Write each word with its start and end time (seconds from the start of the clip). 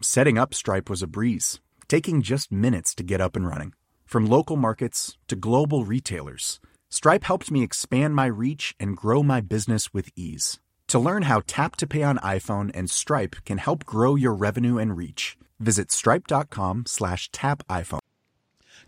Setting 0.00 0.38
up 0.38 0.54
Stripe 0.54 0.88
was 0.88 1.02
a 1.02 1.08
breeze, 1.08 1.58
taking 1.88 2.22
just 2.22 2.52
minutes 2.52 2.94
to 2.94 3.02
get 3.02 3.20
up 3.20 3.34
and 3.34 3.44
running. 3.44 3.72
From 4.06 4.26
local 4.26 4.56
markets 4.56 5.18
to 5.26 5.34
global 5.34 5.84
retailers, 5.84 6.60
Stripe 6.88 7.24
helped 7.24 7.50
me 7.50 7.64
expand 7.64 8.14
my 8.14 8.26
reach 8.26 8.76
and 8.78 8.96
grow 8.96 9.24
my 9.24 9.40
business 9.40 9.92
with 9.92 10.10
ease. 10.14 10.60
To 10.86 11.00
learn 11.00 11.22
how 11.22 11.42
Tap 11.48 11.74
to 11.76 11.86
Pay 11.86 12.04
on 12.04 12.18
iPhone 12.18 12.70
and 12.74 12.88
Stripe 12.88 13.36
can 13.44 13.58
help 13.58 13.84
grow 13.84 14.14
your 14.14 14.34
revenue 14.34 14.78
and 14.78 14.96
reach, 14.96 15.36
visit 15.58 15.90
stripe.com 15.90 16.84
slash 16.86 17.28
tap 17.32 17.66
iPhone. 17.68 17.98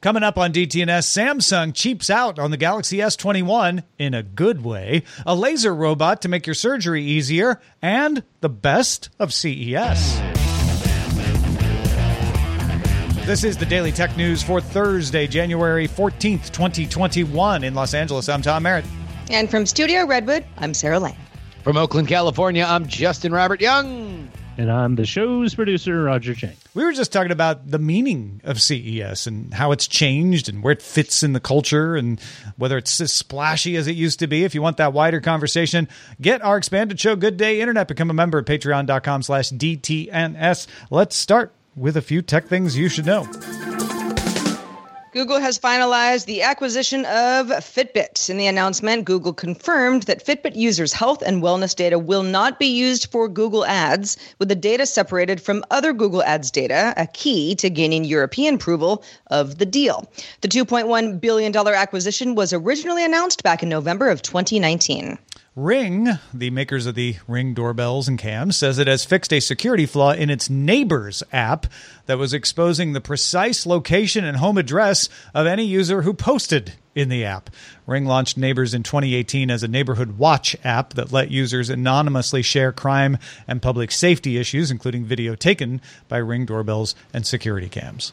Coming 0.01 0.23
up 0.23 0.39
on 0.39 0.53
DTNS, 0.53 1.03
Samsung 1.03 1.75
cheaps 1.75 2.09
out 2.09 2.39
on 2.39 2.53
the 2.53 2.57
Galaxy 2.57 2.99
S21 2.99 3.83
in 3.99 4.15
a 4.15 4.23
good 4.23 4.63
way, 4.63 5.03
a 5.27 5.35
laser 5.35 5.75
robot 5.75 6.23
to 6.23 6.29
make 6.29 6.47
your 6.47 6.55
surgery 6.55 7.03
easier, 7.03 7.61
and 7.83 8.23
the 8.41 8.49
best 8.49 9.11
of 9.19 9.35
CES. 9.35 10.30
This 13.31 13.45
is 13.45 13.57
the 13.57 13.65
Daily 13.65 13.93
Tech 13.93 14.17
News 14.17 14.43
for 14.43 14.61
Thursday, 14.61 15.29
January 15.29 15.87
14th, 15.87 16.51
2021. 16.51 17.63
In 17.63 17.75
Los 17.75 17.95
Angeles, 17.95 18.29
I'm 18.29 18.43
Tom 18.43 18.65
Merritt. 18.65 18.85
And 19.31 19.49
from 19.49 19.67
Studio 19.67 20.05
Redwood, 20.05 20.45
I'm 20.59 20.75
Sarah 20.75 20.99
Lane. 20.99 21.15
From 21.63 21.77
Oakland, 21.77 22.09
California, 22.09 22.65
I'm 22.67 22.89
Justin 22.89 23.33
Robert 23.33 23.61
Young. 23.61 24.29
And 24.59 24.69
I'm 24.69 24.97
the 24.97 25.07
show's 25.07 25.55
producer, 25.55 26.03
Roger 26.03 26.35
Chang. 26.35 26.57
We 26.75 26.83
were 26.83 26.93
just 26.93 27.13
talking 27.13 27.31
about 27.31 27.71
the 27.71 27.79
meaning 27.79 28.41
of 28.43 28.61
CES 28.61 29.29
and 29.29 29.55
how 29.55 29.71
it's 29.71 29.87
changed 29.87 30.49
and 30.49 30.61
where 30.65 30.73
it 30.73 30.83
fits 30.83 31.23
in 31.23 31.33
the 31.33 31.39
culture 31.39 31.95
and 31.95 32.21
whether 32.57 32.77
it's 32.79 33.01
as 33.01 33.13
splashy 33.13 33.77
as 33.77 33.87
it 33.87 33.95
used 33.95 34.19
to 34.19 34.27
be. 34.27 34.43
If 34.43 34.57
you 34.57 34.61
want 34.61 34.79
that 34.79 34.93
wider 34.93 35.21
conversation, 35.21 35.87
get 36.21 36.43
our 36.43 36.57
expanded 36.57 36.99
show 36.99 37.15
Good 37.15 37.37
Day 37.37 37.61
Internet. 37.61 37.87
Become 37.87 38.11
a 38.11 38.15
member 38.15 38.41
at 38.41 38.47
patreon.com 38.47 39.23
slash 39.23 39.51
DTNS. 39.51 40.67
Let's 40.91 41.15
start 41.15 41.55
with 41.77 41.97
a 41.97 42.03
few 42.03 42.23
tech 42.23 42.47
things 42.47 42.77
you 42.77 42.89
should 42.89 43.07
know. 43.07 43.27
Google 45.13 45.41
has 45.41 45.59
finalized 45.59 46.27
the 46.27 46.43
acquisition 46.43 47.05
of 47.05 47.49
Fitbit. 47.49 48.31
In 48.31 48.37
the 48.37 48.47
announcement, 48.47 49.05
Google 49.05 49.33
confirmed 49.33 50.05
that 50.05 50.25
Fitbit 50.25 50.55
users' 50.55 50.93
health 50.93 51.21
and 51.21 51.43
wellness 51.43 51.75
data 51.75 51.99
will 51.99 52.23
not 52.23 52.61
be 52.61 52.67
used 52.67 53.11
for 53.11 53.29
Google 53.29 53.65
Ads, 53.65 54.17
with 54.39 54.49
the 54.49 54.55
data 54.55 54.87
separated 54.87 55.41
from 55.41 55.65
other 55.73 55.93
Google 55.93 56.23
Ads 56.23 56.53
data, 56.53 56.95
a 56.97 57.09
key 57.09 57.57
to 57.57 57.69
gaining 57.69 58.05
European 58.05 58.55
approval 58.55 59.03
of 59.27 59.59
the 59.59 59.67
deal. 59.67 60.09
The 60.43 60.49
$2.1 60.49 61.21
billion 61.21 61.57
acquisition 61.57 62.37
was 62.37 62.53
originally 62.53 63.05
announced 63.05 63.43
back 63.43 63.65
in 63.65 63.69
November 63.69 64.11
of 64.11 64.23
2019. 64.23 65.19
Ring, 65.57 66.09
the 66.33 66.51
makers 66.51 66.87
of 66.87 66.95
the 66.95 67.17
Ring 67.27 67.55
doorbells 67.55 68.07
and 68.07 68.17
cams, 68.17 68.57
says 68.57 68.79
it 68.79 68.87
has 68.87 69.05
fixed 69.05 69.33
a 69.33 69.41
security 69.41 69.85
flaw 69.85 70.13
in 70.13 70.31
its 70.31 70.49
Neighbors 70.49 71.25
app 71.33 71.67
that 72.07 72.19
was 72.19 72.33
exposing 72.33 72.93
the 72.93 73.01
precise 73.01 73.67
location 73.67 74.25
and 74.25 74.37
home 74.37 74.59
address 74.59 75.09
of 75.35 75.49
any 75.49 75.65
user 75.65 76.03
who 76.03 76.15
posted 76.15 76.75
in 76.95 77.09
the 77.09 77.25
app. 77.25 77.51
Ring 77.85 78.05
launched 78.05 78.39
Neighbors 78.39 78.75
in 78.75 78.85
2018 78.85 79.51
as 79.51 79.65
a 79.65 79.69
neighborhood 79.69 80.19
watch 80.19 80.55
app 80.63 80.95
that 80.95 81.11
let 81.11 81.33
users 81.33 81.69
anonymously 81.69 82.43
share 82.43 82.71
crime 82.71 83.19
and 83.49 83.61
public 83.61 83.91
safety 83.91 84.39
issues, 84.39 84.71
including 84.71 85.05
video 85.05 85.35
taken 85.35 85.81
by 86.07 86.19
Ring 86.19 86.47
doorbells 86.47 86.95
and 87.13 87.27
security 87.27 87.69
cams. 87.69 88.13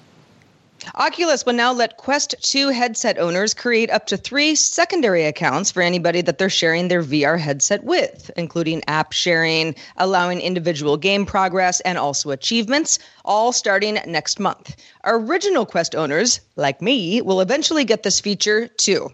Oculus 0.96 1.46
will 1.46 1.54
now 1.54 1.74
let 1.74 1.98
Quest 1.98 2.36
2 2.42 2.70
headset 2.70 3.18
owners 3.18 3.54
create 3.54 3.90
up 3.90 4.08
to 4.08 4.18
three 4.18 4.56
secondary 4.56 5.26
accounts 5.26 5.72
for 5.72 5.82
anybody 5.82 6.22
that 6.22 6.38
they're 6.38 6.50
sharing 6.50 6.88
their 6.88 7.04
VR 7.04 7.40
headset 7.40 7.84
with, 7.84 8.32
including 8.38 8.84
app 8.88 9.12
sharing, 9.12 9.76
allowing 9.98 10.40
individual 10.40 10.98
game 10.98 11.26
progress, 11.26 11.80
and 11.82 11.98
also 11.98 12.32
achievements, 12.32 13.00
all 13.26 13.52
starting 13.52 14.00
next 14.06 14.40
month. 14.40 14.76
Original 15.04 15.66
Quest 15.66 15.96
owners, 15.96 16.40
like 16.56 16.82
me, 16.82 17.22
will 17.22 17.42
eventually 17.42 17.84
get 17.84 18.04
this 18.04 18.20
feature 18.20 18.68
too. 18.68 19.10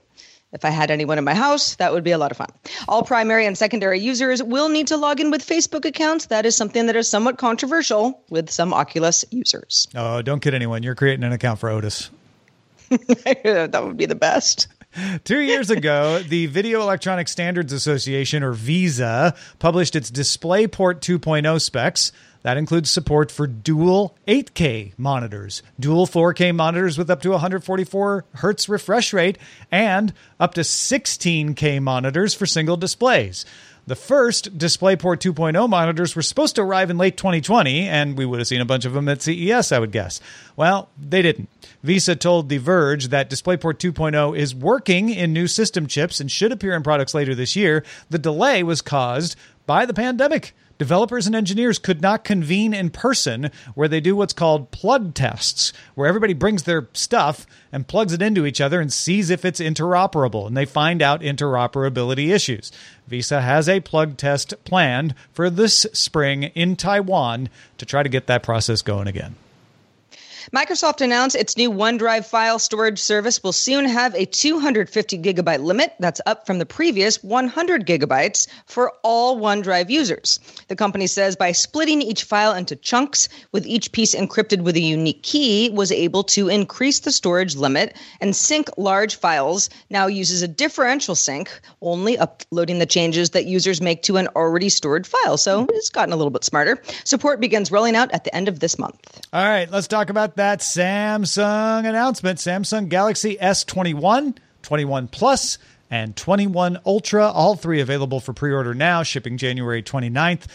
If 0.53 0.63
I 0.63 0.69
had 0.69 0.91
anyone 0.91 1.17
in 1.17 1.23
my 1.23 1.33
house, 1.33 1.75
that 1.75 1.91
would 1.93 2.03
be 2.03 2.11
a 2.11 2.17
lot 2.17 2.31
of 2.31 2.37
fun. 2.37 2.49
All 2.87 3.03
primary 3.03 3.47
and 3.47 3.57
secondary 3.57 3.99
users 3.99 4.41
will 4.41 4.69
need 4.69 4.87
to 4.87 4.97
log 4.97 5.19
in 5.19 5.31
with 5.31 5.45
Facebook 5.45 5.83
accounts. 5.83 6.27
That 6.27 6.45
is 6.45 6.55
something 6.55 6.85
that 6.85 6.95
is 6.95 7.07
somewhat 7.07 7.39
controversial 7.39 8.21
with 8.29 8.51
some 8.51 8.71
Oculus 8.71 9.25
users. 9.31 9.87
Oh, 9.95 10.21
don't 10.21 10.41
kid 10.41 10.53
anyone. 10.53 10.83
You're 10.83 10.95
creating 10.95 11.23
an 11.23 11.31
account 11.31 11.59
for 11.59 11.69
Otis. 11.69 12.11
that 12.89 13.81
would 13.83 13.97
be 13.97 14.05
the 14.05 14.15
best. 14.15 14.67
Two 15.23 15.39
years 15.39 15.69
ago, 15.69 16.19
the 16.19 16.45
Video 16.45 16.81
Electronic 16.81 17.27
Standards 17.27 17.73
Association, 17.73 18.43
or 18.43 18.53
VESA, 18.53 19.35
published 19.59 19.95
its 19.95 20.11
DisplayPort 20.11 20.99
2.0 20.99 21.61
specs. 21.61 22.11
That 22.43 22.57
includes 22.57 22.91
support 22.91 23.31
for 23.31 23.47
dual 23.47 24.15
8K 24.27 24.93
monitors, 24.97 25.63
dual 25.79 26.05
4K 26.05 26.53
monitors 26.53 26.97
with 26.97 27.09
up 27.09 27.21
to 27.21 27.31
144 27.31 28.25
hertz 28.35 28.69
refresh 28.69 29.13
rate, 29.13 29.37
and 29.71 30.13
up 30.39 30.53
to 30.55 30.61
16K 30.61 31.81
monitors 31.81 32.33
for 32.33 32.45
single 32.45 32.77
displays. 32.77 33.45
The 33.85 33.95
first 33.95 34.57
DisplayPort 34.57 35.17
2.0 35.17 35.69
monitors 35.69 36.15
were 36.15 36.21
supposed 36.21 36.55
to 36.55 36.61
arrive 36.61 36.89
in 36.89 36.97
late 36.97 37.17
2020, 37.17 37.87
and 37.87 38.17
we 38.17 38.25
would 38.25 38.39
have 38.39 38.47
seen 38.47 38.61
a 38.61 38.65
bunch 38.65 38.85
of 38.85 38.93
them 38.93 39.09
at 39.09 39.21
CES, 39.21 39.73
I 39.73 39.79
would 39.79 39.91
guess. 39.91 40.21
Well, 40.55 40.89
they 40.97 41.21
didn't. 41.21 41.49
VESA 41.83 42.17
told 42.19 42.47
The 42.47 42.59
Verge 42.59 43.09
that 43.09 43.29
DisplayPort 43.29 43.79
2.0 43.79 44.37
is 44.37 44.55
working 44.55 45.09
in 45.09 45.33
new 45.33 45.47
system 45.47 45.87
chips 45.87 46.21
and 46.21 46.31
should 46.31 46.53
appear 46.53 46.75
in 46.75 46.83
products 46.83 47.13
later 47.13 47.35
this 47.35 47.57
year. 47.57 47.83
The 48.09 48.19
delay 48.19 48.63
was 48.63 48.81
caused 48.81 49.35
by 49.65 49.85
the 49.85 49.93
pandemic. 49.93 50.53
Developers 50.83 51.25
and 51.25 51.33
engineers 51.33 51.79
could 51.79 52.01
not 52.01 52.25
convene 52.25 52.73
in 52.73 52.89
person 52.89 53.49
where 53.73 53.87
they 53.87 54.01
do 54.01 54.17
what's 54.17 54.33
called 54.33 54.69
plug 54.71 55.13
tests, 55.13 55.71
where 55.95 56.09
everybody 56.09 56.33
brings 56.33 56.63
their 56.63 56.89
stuff 56.91 57.47
and 57.71 57.87
plugs 57.87 58.11
it 58.11 58.21
into 58.21 58.45
each 58.45 58.59
other 58.59 58.81
and 58.81 58.91
sees 58.91 59.29
if 59.29 59.45
it's 59.45 59.61
interoperable, 59.61 60.45
and 60.45 60.57
they 60.57 60.65
find 60.65 61.01
out 61.01 61.21
interoperability 61.21 62.33
issues. 62.33 62.69
VESA 63.09 63.41
has 63.41 63.69
a 63.69 63.79
plug 63.79 64.17
test 64.17 64.53
planned 64.65 65.15
for 65.31 65.49
this 65.49 65.85
spring 65.93 66.43
in 66.43 66.75
Taiwan 66.75 67.47
to 67.77 67.85
try 67.85 68.03
to 68.03 68.09
get 68.09 68.27
that 68.27 68.43
process 68.43 68.81
going 68.81 69.07
again. 69.07 69.35
Microsoft 70.51 71.01
announced 71.01 71.35
its 71.35 71.55
new 71.55 71.71
OneDrive 71.71 72.25
file 72.25 72.59
storage 72.59 72.99
service 72.99 73.41
will 73.41 73.53
soon 73.53 73.85
have 73.85 74.13
a 74.15 74.25
250 74.25 75.17
gigabyte 75.19 75.63
limit. 75.63 75.93
That's 75.99 76.19
up 76.25 76.45
from 76.45 76.59
the 76.59 76.65
previous 76.65 77.23
100 77.23 77.85
gigabytes 77.85 78.47
for 78.65 78.91
all 79.03 79.39
OneDrive 79.39 79.89
users. 79.89 80.39
The 80.67 80.75
company 80.75 81.07
says 81.07 81.35
by 81.35 81.53
splitting 81.53 82.01
each 82.01 82.23
file 82.23 82.53
into 82.53 82.75
chunks, 82.75 83.29
with 83.51 83.65
each 83.65 83.91
piece 83.91 84.13
encrypted 84.13 84.61
with 84.61 84.75
a 84.75 84.81
unique 84.81 85.23
key, 85.23 85.69
was 85.69 85.91
able 85.91 86.23
to 86.25 86.49
increase 86.49 86.99
the 86.99 87.11
storage 87.11 87.55
limit 87.55 87.95
and 88.19 88.35
sync 88.35 88.69
large 88.77 89.15
files. 89.15 89.69
Now 89.89 90.07
uses 90.07 90.41
a 90.41 90.47
differential 90.47 91.15
sync, 91.15 91.49
only 91.81 92.17
uploading 92.17 92.79
the 92.79 92.85
changes 92.85 93.29
that 93.29 93.45
users 93.45 93.81
make 93.81 94.03
to 94.03 94.17
an 94.17 94.27
already 94.35 94.69
stored 94.69 95.07
file. 95.07 95.37
So 95.37 95.67
it's 95.71 95.89
gotten 95.89 96.13
a 96.13 96.17
little 96.17 96.31
bit 96.31 96.43
smarter. 96.43 96.81
Support 97.05 97.39
begins 97.39 97.71
rolling 97.71 97.95
out 97.95 98.11
at 98.11 98.23
the 98.23 98.35
end 98.35 98.47
of 98.47 98.59
this 98.59 98.77
month. 98.77 99.21
All 99.31 99.45
right, 99.45 99.69
let's 99.71 99.87
talk 99.87 100.09
about 100.09 100.32
that 100.35 100.59
Samsung 100.59 101.87
announcement. 101.87 102.39
Samsung 102.39 102.89
Galaxy 102.89 103.37
S21, 103.41 104.37
21 104.61 105.07
Plus, 105.07 105.57
and 105.89 106.15
21 106.15 106.79
Ultra, 106.85 107.29
all 107.29 107.55
three 107.55 107.79
available 107.79 108.19
for 108.19 108.33
pre 108.33 108.51
order 108.51 108.73
now, 108.73 109.03
shipping 109.03 109.37
January 109.37 109.83
29th. 109.83 110.45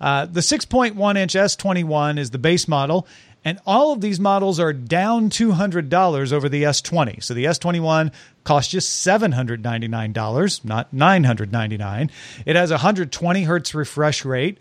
Uh, 0.00 0.26
the 0.26 0.40
6.1 0.40 1.16
inch 1.16 1.34
S21 1.34 2.18
is 2.18 2.30
the 2.30 2.38
base 2.38 2.68
model, 2.68 3.06
And 3.44 3.60
all 3.66 3.92
of 3.92 4.00
these 4.00 4.18
models 4.18 4.58
are 4.58 4.72
down 4.72 5.30
$200 5.30 6.32
over 6.32 6.48
the 6.48 6.64
S20. 6.64 7.22
So 7.22 7.34
the 7.34 7.44
S21 7.44 8.12
costs 8.44 8.72
you 8.72 8.80
$799, 8.80 10.64
not 10.64 10.92
999. 10.92 12.10
It 12.46 12.56
has 12.56 12.70
a 12.70 12.74
120 12.74 13.42
hertz 13.44 13.74
refresh 13.74 14.24
rate 14.24 14.58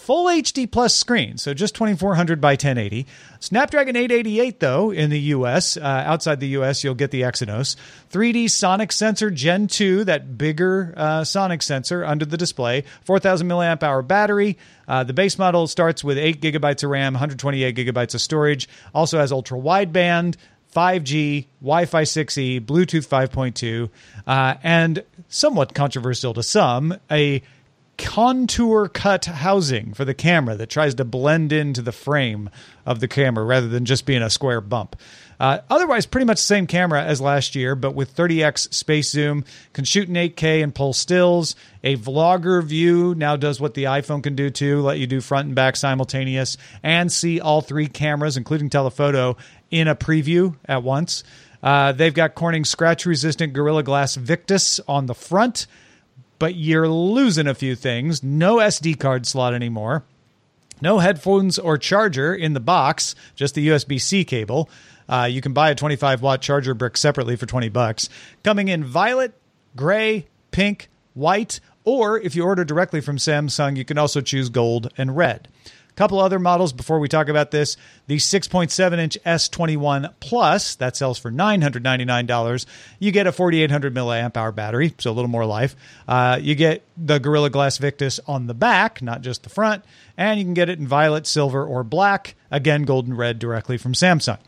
full 0.00 0.26
HD 0.26 0.68
plus 0.68 0.94
screen, 0.94 1.36
so 1.36 1.52
just 1.52 1.74
2400 1.74 2.40
by 2.40 2.52
1080. 2.52 3.06
Snapdragon 3.38 3.96
888, 3.96 4.58
though, 4.58 4.90
in 4.90 5.10
the 5.10 5.20
US, 5.34 5.76
uh, 5.76 5.80
outside 5.82 6.40
the 6.40 6.48
US, 6.48 6.82
you'll 6.82 6.94
get 6.94 7.10
the 7.10 7.20
Exynos. 7.20 7.76
3D 8.10 8.50
Sonic 8.50 8.92
sensor 8.92 9.30
Gen 9.30 9.66
2, 9.66 10.04
that 10.04 10.38
bigger 10.38 10.94
uh, 10.96 11.22
Sonic 11.22 11.60
sensor 11.62 12.04
under 12.04 12.24
the 12.24 12.38
display. 12.38 12.84
4000 13.04 13.46
milliamp 13.46 13.82
hour 13.82 14.00
battery. 14.00 14.56
Uh, 14.88 15.04
the 15.04 15.12
base 15.12 15.38
model 15.38 15.66
starts 15.66 16.02
with 16.02 16.16
8 16.16 16.40
gigabytes 16.40 16.82
of 16.82 16.90
RAM, 16.90 17.12
128 17.12 17.76
gigabytes 17.76 18.14
of 18.14 18.22
storage. 18.22 18.68
Also 18.94 19.18
has 19.18 19.30
ultra 19.30 19.58
wideband. 19.58 20.36
5G, 20.74 21.46
Wi 21.60 21.84
Fi 21.84 22.02
6E, 22.02 22.64
Bluetooth 22.64 23.06
5.2, 23.08 23.90
uh, 24.24 24.54
and 24.62 25.02
somewhat 25.28 25.74
controversial 25.74 26.32
to 26.32 26.44
some, 26.44 26.96
a 27.10 27.42
contour 28.00 28.88
cut 28.88 29.26
housing 29.26 29.92
for 29.92 30.06
the 30.06 30.14
camera 30.14 30.56
that 30.56 30.70
tries 30.70 30.94
to 30.94 31.04
blend 31.04 31.52
into 31.52 31.82
the 31.82 31.92
frame 31.92 32.48
of 32.86 32.98
the 32.98 33.06
camera 33.06 33.44
rather 33.44 33.68
than 33.68 33.84
just 33.84 34.06
being 34.06 34.22
a 34.22 34.30
square 34.30 34.62
bump. 34.62 34.96
Uh, 35.38 35.58
otherwise, 35.68 36.06
pretty 36.06 36.24
much 36.24 36.38
the 36.38 36.42
same 36.42 36.66
camera 36.66 37.02
as 37.02 37.20
last 37.20 37.54
year, 37.54 37.74
but 37.74 37.94
with 37.94 38.14
30x 38.16 38.72
space 38.72 39.10
zoom, 39.10 39.44
can 39.74 39.84
shoot 39.84 40.08
in 40.08 40.14
8K 40.14 40.62
and 40.62 40.74
pull 40.74 40.92
stills. 40.92 41.56
A 41.84 41.96
vlogger 41.96 42.64
view 42.64 43.14
now 43.14 43.36
does 43.36 43.60
what 43.60 43.74
the 43.74 43.84
iPhone 43.84 44.22
can 44.22 44.34
do 44.34 44.50
too, 44.50 44.80
let 44.80 44.98
you 44.98 45.06
do 45.06 45.20
front 45.20 45.46
and 45.46 45.54
back 45.54 45.76
simultaneous 45.76 46.56
and 46.82 47.12
see 47.12 47.38
all 47.38 47.60
three 47.60 47.86
cameras, 47.86 48.36
including 48.36 48.70
telephoto, 48.70 49.36
in 49.70 49.88
a 49.88 49.94
preview 49.94 50.56
at 50.64 50.82
once. 50.82 51.22
Uh, 51.62 51.92
they've 51.92 52.14
got 52.14 52.34
Corning 52.34 52.64
scratch 52.64 53.04
resistant 53.04 53.52
Gorilla 53.52 53.82
Glass 53.82 54.14
Victus 54.14 54.80
on 54.88 55.06
the 55.06 55.14
front 55.14 55.66
but 56.40 56.56
you're 56.56 56.88
losing 56.88 57.46
a 57.46 57.54
few 57.54 57.76
things. 57.76 58.24
No 58.24 58.56
SD 58.56 58.98
card 58.98 59.26
slot 59.26 59.54
anymore. 59.54 60.02
No 60.80 60.98
headphones 60.98 61.58
or 61.58 61.78
charger 61.78 62.34
in 62.34 62.54
the 62.54 62.60
box, 62.60 63.14
just 63.36 63.54
the 63.54 63.68
USB 63.68 64.00
C 64.00 64.24
cable. 64.24 64.68
Uh, 65.08 65.28
you 65.30 65.40
can 65.40 65.52
buy 65.52 65.70
a 65.70 65.74
25 65.74 66.22
watt 66.22 66.40
charger 66.40 66.74
brick 66.74 66.96
separately 66.96 67.36
for 67.36 67.46
20 67.46 67.68
bucks. 67.68 68.08
Coming 68.42 68.68
in 68.68 68.82
violet, 68.82 69.34
gray, 69.76 70.26
pink, 70.50 70.88
white, 71.14 71.60
or 71.84 72.18
if 72.18 72.34
you 72.34 72.44
order 72.44 72.64
directly 72.64 73.00
from 73.00 73.18
Samsung, 73.18 73.76
you 73.76 73.84
can 73.84 73.98
also 73.98 74.20
choose 74.20 74.48
gold 74.48 74.92
and 74.96 75.16
red 75.16 75.46
couple 75.96 76.18
other 76.18 76.38
models 76.38 76.72
before 76.72 76.98
we 76.98 77.08
talk 77.08 77.28
about 77.28 77.50
this. 77.50 77.76
The 78.06 78.16
6.7 78.16 78.98
inch 78.98 79.18
S21 79.24 80.14
Plus 80.20 80.76
that 80.76 80.96
sells 80.96 81.18
for 81.18 81.30
$999. 81.30 82.66
You 82.98 83.12
get 83.12 83.26
a 83.26 83.32
4800 83.32 83.94
milliamp 83.94 84.36
hour 84.36 84.52
battery, 84.52 84.94
so 84.98 85.10
a 85.10 85.12
little 85.12 85.30
more 85.30 85.46
life. 85.46 85.76
Uh, 86.08 86.38
you 86.40 86.54
get 86.54 86.82
the 86.96 87.18
Gorilla 87.18 87.50
Glass 87.50 87.78
Victus 87.78 88.20
on 88.26 88.46
the 88.46 88.54
back, 88.54 89.02
not 89.02 89.22
just 89.22 89.42
the 89.42 89.48
front, 89.48 89.84
and 90.16 90.38
you 90.38 90.44
can 90.44 90.54
get 90.54 90.68
it 90.68 90.78
in 90.78 90.86
violet, 90.86 91.26
silver, 91.26 91.64
or 91.64 91.84
black. 91.84 92.34
Again, 92.50 92.82
golden 92.82 93.16
red 93.16 93.38
directly 93.38 93.78
from 93.78 93.92
Samsung. 93.92 94.38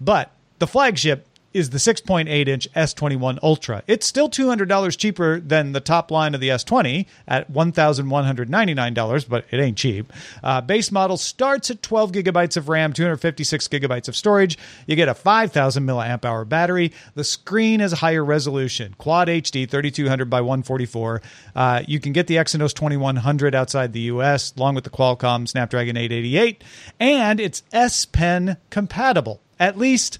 But 0.00 0.30
the 0.58 0.66
flagship 0.66 1.26
is 1.56 1.70
the 1.70 1.78
6.8 1.78 2.48
inch 2.48 2.70
S21 2.74 3.38
Ultra. 3.42 3.82
It's 3.86 4.06
still 4.06 4.28
$200 4.28 4.98
cheaper 4.98 5.40
than 5.40 5.72
the 5.72 5.80
top 5.80 6.10
line 6.10 6.34
of 6.34 6.40
the 6.42 6.50
S20 6.50 7.06
at 7.26 7.50
$1,199, 7.50 9.28
but 9.28 9.46
it 9.50 9.58
ain't 9.58 9.78
cheap. 9.78 10.12
Uh, 10.44 10.60
base 10.60 10.92
model 10.92 11.16
starts 11.16 11.70
at 11.70 11.82
12 11.82 12.12
gigabytes 12.12 12.58
of 12.58 12.68
RAM, 12.68 12.92
256 12.92 13.68
gigabytes 13.68 14.06
of 14.06 14.14
storage. 14.14 14.58
You 14.86 14.96
get 14.96 15.08
a 15.08 15.14
5,000 15.14 15.86
milliamp 15.86 16.26
hour 16.26 16.44
battery. 16.44 16.92
The 17.14 17.24
screen 17.24 17.80
is 17.80 17.92
higher 17.92 18.24
resolution, 18.24 18.94
Quad 18.98 19.28
HD 19.28 19.68
3200 19.68 20.28
by 20.28 20.42
144. 20.42 21.22
Uh, 21.54 21.82
you 21.88 22.00
can 22.00 22.12
get 22.12 22.26
the 22.26 22.36
Exynos 22.36 22.74
2100 22.74 23.54
outside 23.54 23.94
the 23.94 24.00
US, 24.00 24.54
along 24.56 24.74
with 24.74 24.84
the 24.84 24.90
Qualcomm 24.90 25.48
Snapdragon 25.48 25.96
888, 25.96 26.62
and 27.00 27.40
it's 27.40 27.62
S 27.72 28.04
Pen 28.04 28.58
compatible. 28.68 29.40
At 29.58 29.78
least 29.78 30.18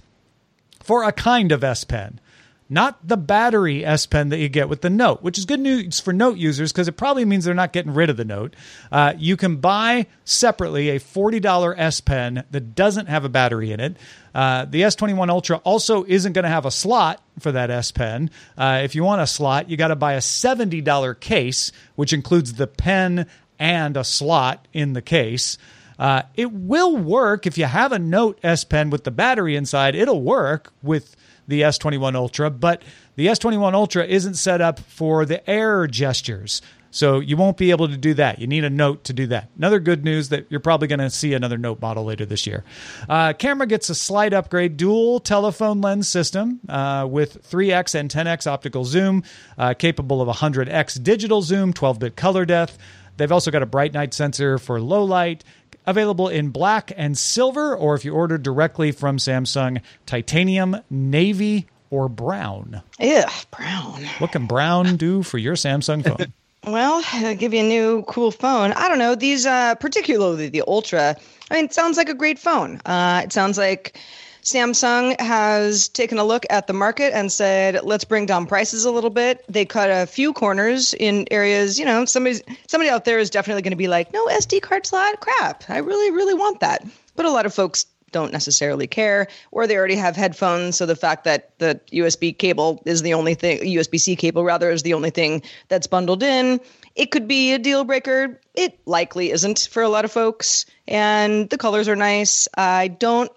for 0.87 1.03
a 1.03 1.11
kind 1.11 1.51
of 1.51 1.65
S 1.65 1.83
Pen, 1.83 2.21
not 2.69 3.07
the 3.07 3.17
battery 3.17 3.85
S 3.85 4.07
Pen 4.07 4.29
that 4.29 4.39
you 4.39 4.49
get 4.49 4.69
with 4.69 4.83
the 4.83 4.91
Note, 4.91 5.21
which 5.21 5.37
is 5.37 5.45
good 5.45 5.59
news 5.59 5.99
for 5.99 6.13
Note 6.13 6.39
users 6.39 6.73
because 6.73 6.87
it 6.87 6.97
probably 6.97 7.25
means 7.25 7.45
they're 7.45 7.55
not 7.55 7.73
getting 7.73 7.93
rid 7.93 8.09
of 8.09 8.17
the 8.17 8.25
Note. 8.25 8.55
Uh, 8.93 9.13
you 9.19 9.37
can 9.37 9.57
buy 9.57 10.07
separately 10.25 10.91
a 10.91 11.01
$40 11.01 11.75
S 11.77 12.01
Pen 12.01 12.45
that 12.53 12.77
doesn't 12.77 13.09
have 13.09 13.25
a 13.25 13.29
battery 13.29 13.73
in 13.73 13.81
it. 13.81 13.97
Uh, 14.33 14.65
the 14.65 14.83
S21 14.83 15.29
Ultra 15.29 15.57
also 15.59 16.05
isn't 16.05 16.35
going 16.35 16.45
to 16.45 16.49
have 16.49 16.67
a 16.67 16.71
slot 16.71 17.21
for 17.41 17.51
that 17.51 17.69
S 17.69 17.91
Pen. 17.91 18.31
Uh, 18.57 18.83
if 18.85 18.95
you 18.95 19.03
want 19.03 19.21
a 19.21 19.27
slot, 19.27 19.69
you 19.69 19.77
got 19.77 19.89
to 19.89 19.97
buy 19.97 20.13
a 20.13 20.21
$70 20.21 21.19
case, 21.19 21.73
which 21.97 22.13
includes 22.13 22.53
the 22.53 22.69
pen 22.69 23.27
and 23.59 23.97
a 23.97 24.05
slot 24.05 24.69
in 24.73 24.93
the 24.93 25.03
case. 25.03 25.59
Uh, 25.99 26.23
it 26.35 26.53
will 26.53 26.97
work 26.97 27.47
if 27.47 27.57
you 27.57 27.65
have 27.65 27.93
a 27.93 27.99
Note 27.99 28.39
S 28.43 28.65
Pen 28.65 28.91
with 28.91 29.05
the 29.05 29.11
battery 29.11 29.57
inside. 29.57 29.95
It'll 29.95 30.23
work 30.23 30.73
with 30.83 31.17
the 31.49 31.63
S21 31.63 32.15
Ultra, 32.15 32.51
but 32.51 32.83
the 33.15 33.27
S21 33.27 33.73
Ultra 33.75 34.05
isn't 34.05 34.35
set 34.35 34.61
up 34.61 34.81
for 34.81 35.25
the 35.25 35.49
air 35.49 35.87
gestures. 35.87 36.61
So 36.91 37.21
you 37.21 37.37
won't 37.37 37.59
be 37.59 37.73
able 37.73 37.89
to 37.89 37.97
do 37.97 38.15
that. 38.15 38.39
You 38.39 38.47
need 38.47 38.65
a 38.65 38.71
note 38.71 39.05
to 39.05 39.13
do 39.13 39.27
that. 39.27 39.51
Another 39.59 39.81
good 39.81 40.03
news 40.03 40.31
that 40.31 40.47
you're 40.49 40.61
probably 40.61 40.89
going 40.89 41.01
to 41.01 41.11
see 41.11 41.35
another 41.35 41.59
note 41.59 41.79
model 41.79 42.05
later 42.05 42.25
this 42.25 42.47
year. 42.47 42.65
Uh, 43.07 43.35
camera 43.35 43.67
gets 43.67 43.91
a 43.91 43.95
slight 43.95 44.33
upgrade, 44.33 44.79
dual 44.79 45.21
telephoto 45.21 45.79
lens 45.79 46.09
system 46.09 46.59
uh, 46.71 47.07
with 47.09 47.51
3x 47.51 47.95
and 47.95 48.11
10x 48.11 48.47
optical 48.47 48.87
zoom, 48.87 49.25
uh, 49.59 49.75
capable 49.75 50.23
of 50.23 50.35
100x 50.35 51.03
digital 51.03 51.43
zoom, 51.43 51.75
12-bit 51.75 52.17
color 52.17 52.47
depth. 52.47 52.79
They've 53.19 53.33
also 53.33 53.51
got 53.51 53.63
a 53.63 53.67
bright 53.67 53.93
night 53.93 54.15
sensor 54.15 54.57
for 54.57 54.81
low 54.81 55.05
light, 55.05 55.45
Available 55.87 56.29
in 56.29 56.51
black 56.51 56.93
and 56.97 57.17
silver, 57.17 57.77
or 57.77 57.95
if 57.95 58.05
you 58.05 58.15
order 58.15 58.39
directly 58.39 58.93
from 58.93 59.19
Samsung, 59.19 59.81
titanium, 60.05 60.79
navy, 60.91 61.67
or 61.91 62.09
brown. 62.09 62.83
Yeah, 62.99 63.31
brown. 63.51 64.05
What 64.19 64.33
can 64.33 64.47
brown 64.47 64.97
do 64.97 65.23
for 65.23 65.39
your 65.39 65.55
Samsung 65.55 66.05
phone? 66.05 66.33
well, 66.67 67.03
I'll 67.13 67.37
give 67.37 67.55
you 67.55 67.61
a 67.61 67.69
new 67.69 68.03
cool 68.09 68.31
phone. 68.31 68.73
I 68.73 68.89
don't 68.89 68.99
know. 68.99 69.15
These, 69.15 69.47
uh, 69.47 69.77
particularly 69.77 70.49
the 70.49 70.65
Ultra, 70.67 71.17
I 71.51 71.55
mean, 71.55 71.67
it 71.67 71.75
sounds 71.75 71.97
like 71.97 72.09
a 72.09 72.15
great 72.15 72.39
phone. 72.39 72.81
Uh, 72.85 73.23
it 73.25 73.33
sounds 73.33 73.57
like 73.57 73.99
Samsung 74.47 75.21
has 75.21 75.89
taken 75.89 76.19
a 76.19 76.25
look 76.25 76.47
at 76.49 76.69
the 76.69 76.73
market 76.73 77.13
and 77.13 77.33
said, 77.33 77.81
let's 77.83 78.05
bring 78.05 78.27
down 78.27 78.47
prices 78.47 78.85
a 78.85 78.93
little 78.93 79.11
bit. 79.11 79.45
They 79.49 79.65
cut 79.65 79.91
a 79.91 80.07
few 80.07 80.33
corners 80.33 80.95
in 80.95 81.27
areas, 81.33 81.81
you 81.81 81.85
know, 81.85 82.05
somebody 82.05 82.41
somebody 82.69 82.89
out 82.89 83.05
there 83.05 83.19
is 83.19 83.29
definitely 83.31 83.63
going 83.63 83.73
to 83.73 83.77
be 83.77 83.89
like, 83.89 84.13
no 84.13 84.29
SD 84.29 84.63
card 84.63 84.87
slot, 84.87 85.19
crap. 85.19 85.65
I 85.69 85.79
really, 85.79 86.13
really 86.13 86.35
want 86.35 86.61
that. 86.61 86.87
But 87.17 87.27
a 87.27 87.31
lot 87.33 87.45
of 87.45 87.55
folks 87.55 87.87
don't 88.13 88.33
necessarily 88.33 88.87
care, 88.87 89.27
or 89.51 89.67
they 89.67 89.77
already 89.77 89.97
have 89.97 90.15
headphones. 90.15 90.77
So 90.77 90.87
the 90.87 90.95
fact 90.95 91.25
that 91.25 91.59
the 91.59 91.81
USB 91.93 92.37
cable 92.39 92.83
is 92.87 93.03
the 93.03 93.15
only 93.15 93.35
thing, 93.35 93.59
USB 93.59 93.99
C 93.99 94.15
cable 94.15 94.45
rather, 94.45 94.71
is 94.71 94.85
the 94.85 94.95
only 94.95 95.11
thing 95.11 95.43
that's 95.67 95.89
bundled 95.89 96.23
in, 96.23 96.61
it 96.95 97.11
could 97.11 97.27
be 97.27 97.53
a 97.53 97.59
deal 97.59 97.83
breaker. 97.83 98.41
It 98.55 98.79
likely 98.87 99.33
isn't 99.33 99.69
for 99.73 99.83
a 99.83 99.89
lot 99.89 100.05
of 100.05 100.13
folks. 100.13 100.67
And 100.87 101.51
the 101.51 101.59
colors 101.59 101.89
are 101.89 101.97
nice. 101.97 102.47
I 102.57 102.87
don't 102.89 103.31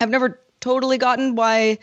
I've 0.00 0.10
never 0.10 0.40
totally 0.60 0.98
gotten 0.98 1.34
why 1.34 1.78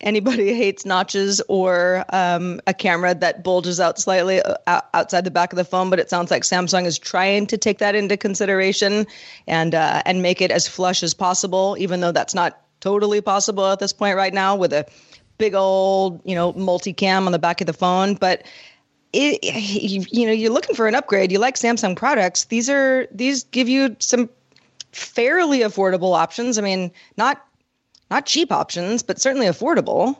anybody 0.00 0.54
hates 0.54 0.84
notches 0.84 1.40
or 1.48 2.04
um, 2.10 2.60
a 2.66 2.74
camera 2.74 3.14
that 3.14 3.44
bulges 3.44 3.80
out 3.80 3.98
slightly 3.98 4.42
uh, 4.42 4.80
outside 4.94 5.24
the 5.24 5.30
back 5.30 5.52
of 5.52 5.56
the 5.56 5.64
phone, 5.64 5.90
but 5.90 5.98
it 5.98 6.10
sounds 6.10 6.30
like 6.30 6.42
Samsung 6.42 6.86
is 6.86 6.98
trying 6.98 7.46
to 7.46 7.56
take 7.56 7.78
that 7.78 7.94
into 7.94 8.16
consideration 8.16 9.06
and 9.46 9.74
uh, 9.74 10.02
and 10.04 10.22
make 10.22 10.40
it 10.40 10.50
as 10.50 10.66
flush 10.66 11.02
as 11.02 11.14
possible, 11.14 11.76
even 11.78 12.00
though 12.00 12.12
that's 12.12 12.34
not 12.34 12.60
totally 12.80 13.20
possible 13.20 13.66
at 13.66 13.78
this 13.78 13.92
point 13.92 14.16
right 14.16 14.32
now 14.32 14.56
with 14.56 14.72
a 14.72 14.86
big 15.38 15.54
old 15.54 16.20
you 16.24 16.34
know 16.34 16.52
multicam 16.54 17.26
on 17.26 17.32
the 17.32 17.38
back 17.38 17.60
of 17.60 17.66
the 17.66 17.72
phone, 17.72 18.14
but. 18.14 18.42
It, 19.12 19.42
you, 19.42 20.04
you 20.12 20.24
know 20.24 20.30
you're 20.30 20.52
looking 20.52 20.76
for 20.76 20.86
an 20.86 20.94
upgrade. 20.94 21.32
You 21.32 21.40
like 21.40 21.56
samsung 21.56 21.96
products. 21.96 22.44
These 22.44 22.70
are 22.70 23.08
these 23.10 23.42
give 23.42 23.68
you 23.68 23.96
some 23.98 24.30
fairly 24.92 25.62
affordable 25.62 26.16
options. 26.16 26.58
I 26.58 26.62
mean 26.62 26.92
not 27.16 27.44
not 28.10 28.26
cheap 28.26 28.52
options, 28.52 29.02
but 29.02 29.20
certainly 29.20 29.46
affordable. 29.46 30.16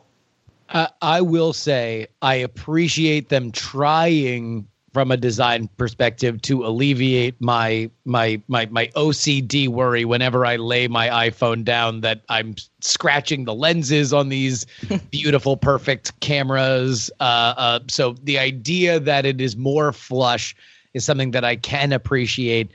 Uh, 0.68 0.86
I 1.02 1.20
will 1.20 1.52
say 1.52 2.06
I 2.22 2.36
appreciate 2.36 3.28
them 3.28 3.50
trying 3.50 4.66
from 4.92 5.10
a 5.10 5.16
design 5.16 5.68
perspective 5.76 6.42
to 6.42 6.64
alleviate 6.64 7.40
my 7.40 7.90
my 8.04 8.40
my 8.48 8.66
my 8.66 8.86
OCD 8.96 9.68
worry 9.68 10.04
whenever 10.04 10.44
I 10.44 10.56
lay 10.56 10.88
my 10.88 11.08
iPhone 11.08 11.64
down 11.64 12.00
that 12.00 12.22
I'm 12.28 12.56
scratching 12.80 13.44
the 13.44 13.54
lenses 13.54 14.12
on 14.12 14.28
these 14.28 14.66
beautiful 15.10 15.56
perfect 15.56 16.18
cameras. 16.20 17.10
Uh, 17.20 17.54
uh, 17.56 17.80
so 17.88 18.14
the 18.24 18.38
idea 18.38 18.98
that 19.00 19.26
it 19.26 19.40
is 19.40 19.56
more 19.56 19.92
flush 19.92 20.56
is 20.94 21.04
something 21.04 21.30
that 21.32 21.44
I 21.44 21.56
can 21.56 21.92
appreciate. 21.92 22.70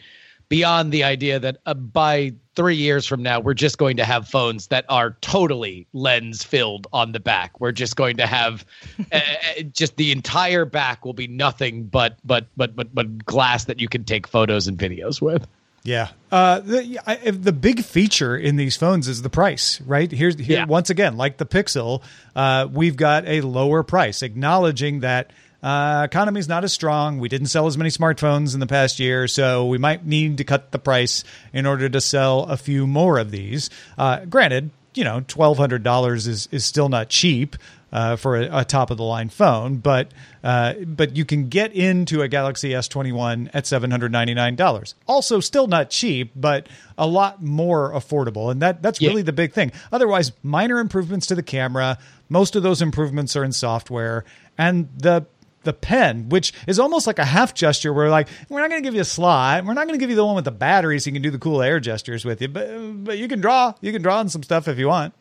Beyond 0.50 0.92
the 0.92 1.04
idea 1.04 1.40
that 1.40 1.58
uh, 1.66 1.74
by 1.74 2.34
three 2.56 2.75
years 2.75 3.06
from 3.06 3.22
now, 3.24 3.40
we're 3.40 3.54
just 3.54 3.78
going 3.78 3.98
to 3.98 4.06
have 4.06 4.28
phones 4.28 4.68
that 4.68 4.86
are 4.90 5.18
totally 5.22 5.88
lens 5.94 6.44
filled 6.44 6.88
on 6.94 7.12
the 7.12 7.20
back. 7.20 7.60
We're 7.60 7.72
just 7.74 7.96
going 7.96 8.18
to 8.18 8.25
have 8.28 8.66
uh, 9.12 9.16
uh, 9.16 9.62
just 9.74 9.98
the 9.98 10.12
entire 10.12 10.66
back 10.66 11.06
will 11.06 11.14
be 11.14 11.28
nothing 11.28 11.84
but 11.86 12.18
but 12.24 12.48
but 12.56 12.75
but 12.75 12.94
but 12.94 13.25
glass 13.25 13.66
that 13.66 13.80
you 13.80 13.88
can 13.88 14.04
take 14.04 14.28
photos 14.28 14.68
and 14.68 14.78
videos 14.78 15.22
with. 15.22 15.46
Yeah. 15.84 16.10
Uh, 16.32 16.62
the, 16.62 17.00
I, 17.06 17.16
the 17.30 17.52
big 17.52 17.84
feature 17.84 18.36
in 18.36 18.56
these 18.56 18.75
phones 18.75 19.08
is 19.08 19.22
the 19.22 19.30
price, 19.30 19.80
right? 19.82 20.12
Here's 20.12 20.36
here 20.36 20.58
Yeah. 20.58 20.66
once 20.66 20.90
again, 20.90 21.16
like 21.16 21.38
the 21.38 21.46
Pixel, 21.46 22.02
uh, 22.36 22.68
we've 22.72 22.96
got 22.96 23.28
a 23.28 23.42
lower 23.42 23.84
price, 23.84 24.24
acknowledging 24.24 25.02
that 25.02 25.30
uh, 25.65 26.03
economy 26.05 26.39
is 26.39 26.48
not 26.48 26.63
as 26.63 26.72
strong. 26.72 27.17
We 27.19 27.27
didn't 27.27 27.48
sell 27.48 27.65
as 27.65 27.77
many 27.77 27.89
smartphones 27.89 28.53
in 28.53 28.60
the 28.60 28.67
past 28.67 29.00
year, 29.00 29.27
so 29.27 29.65
we 29.65 29.77
might 29.79 30.05
need 30.05 30.38
to 30.38 30.43
cut 30.43 30.72
the 30.72 30.79
price 30.79 31.24
in 31.53 31.65
order 31.65 31.89
to 31.89 32.00
sell 32.00 32.43
a 32.43 32.55
few 32.57 32.86
more 32.86 33.17
of 33.17 33.31
these. 33.31 33.69
Uh, 33.98 34.25
granted, 34.25 34.69
you 34.93 35.03
know, 35.03 35.22
twelve 35.27 35.57
hundred 35.57 35.81
dollars 35.84 36.27
is 36.27 36.48
is 36.51 36.63
still 36.63 36.88
not 36.88 37.10
cheap 37.10 37.55
uh, 37.91 38.15
for 38.15 38.36
a, 38.38 38.60
a 38.60 38.63
top 38.65 38.91
of 38.91 38.98
the 38.98 39.03
line 39.03 39.29
phone, 39.29 39.77
but 39.77 40.12
uh, 40.43 40.74
but 40.86 41.15
you 41.17 41.25
can 41.25 41.50
get 41.50 41.74
into 41.74 42.22
a 42.22 42.27
Galaxy 42.27 42.69
S21 42.69 43.50
at 43.53 43.65
seven 43.65 43.89
hundred 43.91 44.12
ninety 44.12 44.34
nine 44.36 44.55
dollars. 44.55 44.93
Also, 45.07 45.39
still 45.39 45.67
not 45.67 45.89
cheap, 45.89 46.31
but 46.36 46.67
a 46.98 47.07
lot 47.07 47.41
more 47.41 47.91
affordable, 47.91 48.51
and 48.51 48.62
that 48.62 48.81
that's 48.84 49.01
Yeah. 49.01 49.10
really 49.10 49.24
the 49.24 49.34
big 49.34 49.51
thing. 49.51 49.72
Otherwise, 49.91 50.31
minor 50.43 50.77
improvements 50.79 51.25
to 51.27 51.36
the 51.36 51.43
camera. 51.43 51.98
Most 52.29 52.55
of 52.55 52.63
those 52.63 52.81
improvements 52.81 53.36
are 53.36 53.43
in 53.43 53.51
software, 53.51 54.24
and 54.57 54.88
the 54.98 55.25
the 55.65 55.74
pen, 55.74 56.29
which 56.29 56.53
is 56.67 56.79
almost 56.79 57.05
like 57.07 57.19
a 57.19 57.25
half 57.25 57.53
gesture, 57.53 57.91
where 57.91 58.10
like 58.10 58.27
we're 58.50 58.62
not 58.62 58.69
going 58.69 58.81
to 58.81 58.88
give 58.88 58.95
you 58.95 59.01
a 59.01 59.05
slot, 59.05 59.65
we're 59.65 59.74
not 59.74 59.88
going 59.88 60.00
to 60.00 60.01
give 60.01 60.10
you 60.10 60.15
the 60.15 60.25
one 60.25 60.36
with 60.36 60.45
the 60.45 60.51
batteries. 60.51 61.03
so 61.03 61.10
you 61.10 61.13
can 61.13 61.22
do 61.22 61.31
the 61.31 61.38
cool 61.39 61.62
air 61.62 61.79
gestures 61.79 62.24
with 62.24 62.41
you, 62.41 62.48
but 62.48 62.69
but 63.03 63.17
you 63.17 63.27
can 63.27 63.41
draw, 63.41 63.74
you 63.81 63.91
can 63.91 64.01
draw 64.01 64.19
on 64.19 64.29
some 64.29 64.43
stuff 64.43 64.67
if 64.67 64.77
you 64.79 64.88
want. 64.88 65.13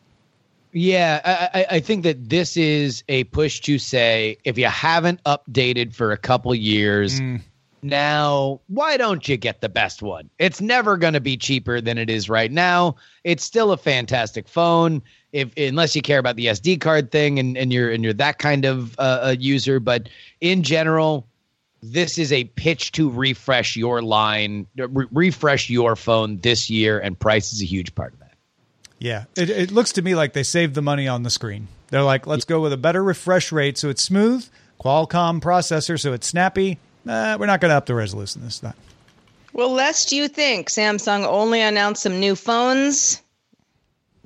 Yeah, 0.71 1.21
I, 1.53 1.65
I- 1.77 1.79
think 1.79 2.03
that 2.03 2.29
this 2.29 2.57
is 2.57 3.03
a 3.07 3.23
push 3.25 3.61
to 3.61 3.77
say 3.77 4.37
if 4.43 4.57
you 4.57 4.65
haven't 4.67 5.23
updated 5.23 5.93
for 5.95 6.11
a 6.11 6.17
couple 6.17 6.53
years, 6.53 7.21
now 7.81 8.59
why 8.67 8.97
don't 8.97 9.27
you 9.29 9.37
get 9.37 9.61
the 9.61 9.69
best 9.69 10.01
one? 10.01 10.29
It's 10.39 10.59
never 10.59 10.97
going 10.97 11.13
to 11.13 11.21
be 11.21 11.37
cheaper 11.37 11.79
than 11.79 11.97
it 11.97 12.09
is 12.09 12.29
right 12.29 12.51
now. 12.51 12.95
It's 13.23 13.43
still 13.43 13.71
a 13.71 13.77
fantastic 13.77 14.47
phone, 14.49 15.01
if 15.31 15.55
unless 15.55 15.95
you 15.95 16.01
care 16.01 16.19
about 16.19 16.35
the 16.35 16.47
SD 16.47 16.81
card 16.81 17.11
thing 17.11 17.39
and, 17.39 17.57
and 17.57 17.71
you're 17.71 17.91
and 17.91 18.03
you're 18.03 18.13
that 18.13 18.39
kind 18.39 18.65
of 18.65 18.95
uh, 18.99 19.19
a 19.23 19.37
user. 19.37 19.79
But 19.79 20.09
in 20.51 20.61
general, 20.61 21.27
this 21.81 22.17
is 22.17 22.31
a 22.31 22.43
pitch 22.43 22.91
to 22.93 23.09
refresh 23.09 23.75
your 23.75 24.01
line, 24.01 24.67
re- 24.77 25.07
refresh 25.11 25.69
your 25.69 25.95
phone 25.95 26.37
this 26.37 26.69
year, 26.69 26.99
and 26.99 27.17
price 27.17 27.51
is 27.51 27.61
a 27.61 27.65
huge 27.65 27.95
part 27.95 28.13
of 28.13 28.19
that. 28.19 28.33
Yeah, 28.99 29.25
it, 29.35 29.49
it 29.49 29.71
looks 29.71 29.93
to 29.93 30.01
me 30.01 30.13
like 30.15 30.33
they 30.33 30.43
saved 30.43 30.75
the 30.75 30.81
money 30.81 31.07
on 31.07 31.23
the 31.23 31.29
screen. 31.29 31.67
They're 31.89 32.03
like, 32.03 32.27
let's 32.27 32.45
go 32.45 32.61
with 32.61 32.73
a 32.73 32.77
better 32.77 33.03
refresh 33.03 33.51
rate 33.51 33.77
so 33.77 33.89
it's 33.89 34.01
smooth, 34.01 34.47
Qualcomm 34.79 35.41
processor 35.41 35.99
so 35.99 36.13
it's 36.13 36.27
snappy. 36.27 36.77
Uh, 37.07 37.37
we're 37.39 37.45
not 37.45 37.59
going 37.61 37.69
to 37.69 37.75
up 37.75 37.85
the 37.85 37.95
resolution 37.95 38.43
this 38.43 38.59
time. 38.59 38.73
Well, 39.53 39.71
lest 39.71 40.11
you 40.11 40.27
think 40.27 40.69
Samsung 40.69 41.25
only 41.25 41.61
announced 41.61 42.03
some 42.03 42.19
new 42.19 42.35
phones, 42.35 43.21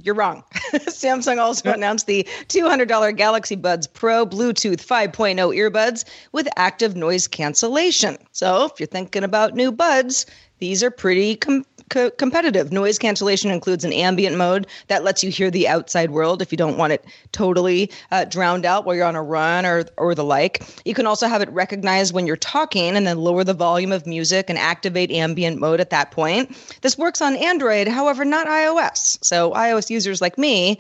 you're 0.02 0.16
wrong. 0.16 0.44
Samsung 0.74 1.40
also 1.40 1.72
announced 1.72 2.08
the 2.08 2.24
$200 2.48 3.16
Galaxy 3.16 3.56
Buds 3.56 3.88
Pro 3.88 4.26
Bluetooth 4.26 4.86
5.0 4.86 5.36
earbuds 5.56 6.06
with 6.32 6.48
active 6.56 6.96
noise 6.96 7.28
cancellation. 7.28 8.18
So, 8.32 8.66
if 8.66 8.80
you're 8.80 8.88
thinking 8.88 9.24
about 9.24 9.56
new 9.56 9.72
buds, 9.72 10.26
these 10.60 10.84
are 10.84 10.92
pretty 10.92 11.36
com- 11.36 11.66
co- 11.90 12.12
competitive. 12.12 12.72
Noise 12.72 12.98
cancellation 12.98 13.52
includes 13.52 13.84
an 13.84 13.94
ambient 13.94 14.38
mode 14.38 14.68
that 14.88 15.04
lets 15.04 15.24
you 15.24 15.32
hear 15.32 15.52
the 15.52 15.68
outside 15.68 16.12
world 16.12 16.42
if 16.42 16.52
you 16.52 16.58
don't 16.58 16.78
want 16.78 16.94
it 16.94 17.06
totally 17.32 17.92
uh, 18.12 18.26
drowned 18.26 18.66
out 18.66 18.86
while 18.86 18.96
you're 18.96 19.06
on 19.06 19.16
a 19.16 19.24
run 19.24 19.66
or 19.66 19.86
or 19.98 20.16
the 20.16 20.24
like. 20.24 20.64
You 20.86 20.94
can 20.94 21.06
also 21.06 21.28
have 21.28 21.42
it 21.42 21.50
recognize 21.52 22.14
when 22.14 22.28
you're 22.28 22.38
talking 22.38 22.96
and 22.96 23.06
then 23.06 23.18
lower 23.18 23.44
the 23.44 23.54
volume 23.54 23.92
of 23.92 24.06
music 24.06 24.50
and 24.50 24.58
activate 24.58 25.12
ambient 25.12 25.60
mode 25.60 25.80
at 25.80 25.90
that 25.90 26.12
point. 26.12 26.56
This 26.82 26.98
works 26.98 27.22
on 27.22 27.36
Android, 27.36 27.88
however, 27.88 28.24
not 28.26 28.48
iOS. 28.48 29.24
So 29.24 29.52
iOS 29.52 29.90
users 29.90 30.22
like 30.22 30.38
me 30.38 30.80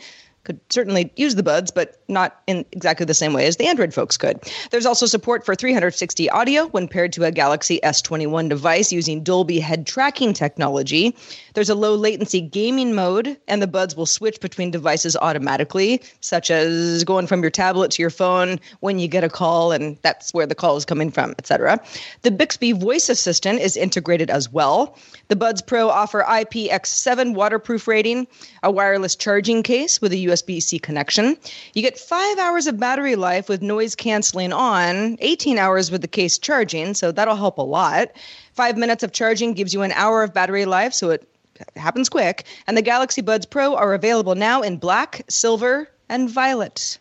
could 0.50 0.60
certainly 0.72 1.14
use 1.16 1.36
the 1.36 1.44
buds, 1.44 1.70
but 1.70 2.02
not 2.08 2.42
in 2.48 2.66
exactly 2.72 3.06
the 3.06 3.14
same 3.14 3.34
way 3.34 3.46
as 3.46 3.58
the 3.58 3.68
Android 3.68 3.94
folks 3.94 4.18
could. 4.18 4.40
There's 4.72 4.88
also 4.88 5.06
support 5.06 5.46
for 5.46 5.54
360 5.54 6.28
audio 6.32 6.66
when 6.70 6.88
paired 6.88 7.14
to 7.14 7.26
a 7.26 7.32
Galaxy 7.32 7.80
S21 7.84 8.50
device 8.50 8.92
using 8.92 9.22
Dolby 9.22 9.60
head 9.60 9.86
tracking 9.86 10.34
technology. 10.34 11.16
There's 11.54 11.70
a 11.70 11.76
low 11.76 11.94
latency 11.94 12.42
gaming 12.42 12.96
mode, 12.96 13.38
and 13.48 13.62
the 13.62 13.68
buds 13.68 13.96
will 13.96 14.08
switch 14.08 14.40
between 14.40 14.72
devices 14.72 15.16
automatically, 15.16 16.02
such 16.22 16.50
as 16.50 17.04
going 17.04 17.28
from 17.28 17.44
your 17.44 17.52
tablet 17.52 17.92
to 17.92 18.02
your 18.02 18.10
phone 18.10 18.60
when 18.80 18.98
you 18.98 19.08
get 19.08 19.24
a 19.24 19.30
call, 19.30 19.72
and 19.72 20.00
that's 20.02 20.34
where 20.34 20.48
the 20.48 20.56
call 20.56 20.78
is 20.78 20.86
coming 20.86 21.12
from, 21.12 21.36
etc. 21.38 21.80
The 22.24 22.32
Bixby 22.32 22.72
voice 22.72 23.08
assistant 23.08 23.60
is 23.60 23.78
integrated 23.78 24.32
as 24.32 24.52
well. 24.52 24.98
The 25.28 25.36
Buds 25.36 25.62
Pro 25.62 25.90
offer 25.90 26.24
IPX7 26.28 27.36
waterproof 27.36 27.88
rating, 27.88 28.26
a 28.64 28.72
wireless 28.72 29.16
charging 29.16 29.62
case 29.62 30.02
with 30.02 30.12
a 30.12 30.26
USB 30.26 30.39
C 30.40 30.80
connection. 30.80 31.38
You 31.74 31.82
get 31.82 31.98
five 31.98 32.38
hours 32.38 32.68
of 32.68 32.80
battery 32.80 33.16
life 33.16 33.50
with 33.50 33.62
noise 33.62 33.96
canceling 33.96 34.54
on, 34.54 35.18
18 35.20 35.58
hours 35.58 35.92
with 35.92 36.02
the 36.02 36.08
case 36.08 36.38
charging, 36.38 36.94
so 36.94 37.12
that'll 37.12 37.36
help 37.36 37.58
a 37.58 37.64
lot. 37.64 38.10
Five 38.54 38.78
minutes 38.78 39.04
of 39.04 39.12
charging 39.12 39.54
gives 39.54 39.74
you 39.74 39.82
an 39.82 39.92
hour 39.94 40.24
of 40.24 40.34
battery 40.34 40.66
life, 40.66 40.94
so 40.94 41.10
it 41.10 41.28
happens 41.76 42.10
quick. 42.10 42.46
And 42.68 42.78
the 42.78 42.82
Galaxy 42.82 43.22
Buds 43.22 43.46
Pro 43.46 43.76
are 43.76 43.94
available 43.94 44.36
now 44.36 44.62
in 44.62 44.78
black, 44.78 45.24
silver, 45.30 45.90
and 46.10 46.30
violet. 46.30 47.00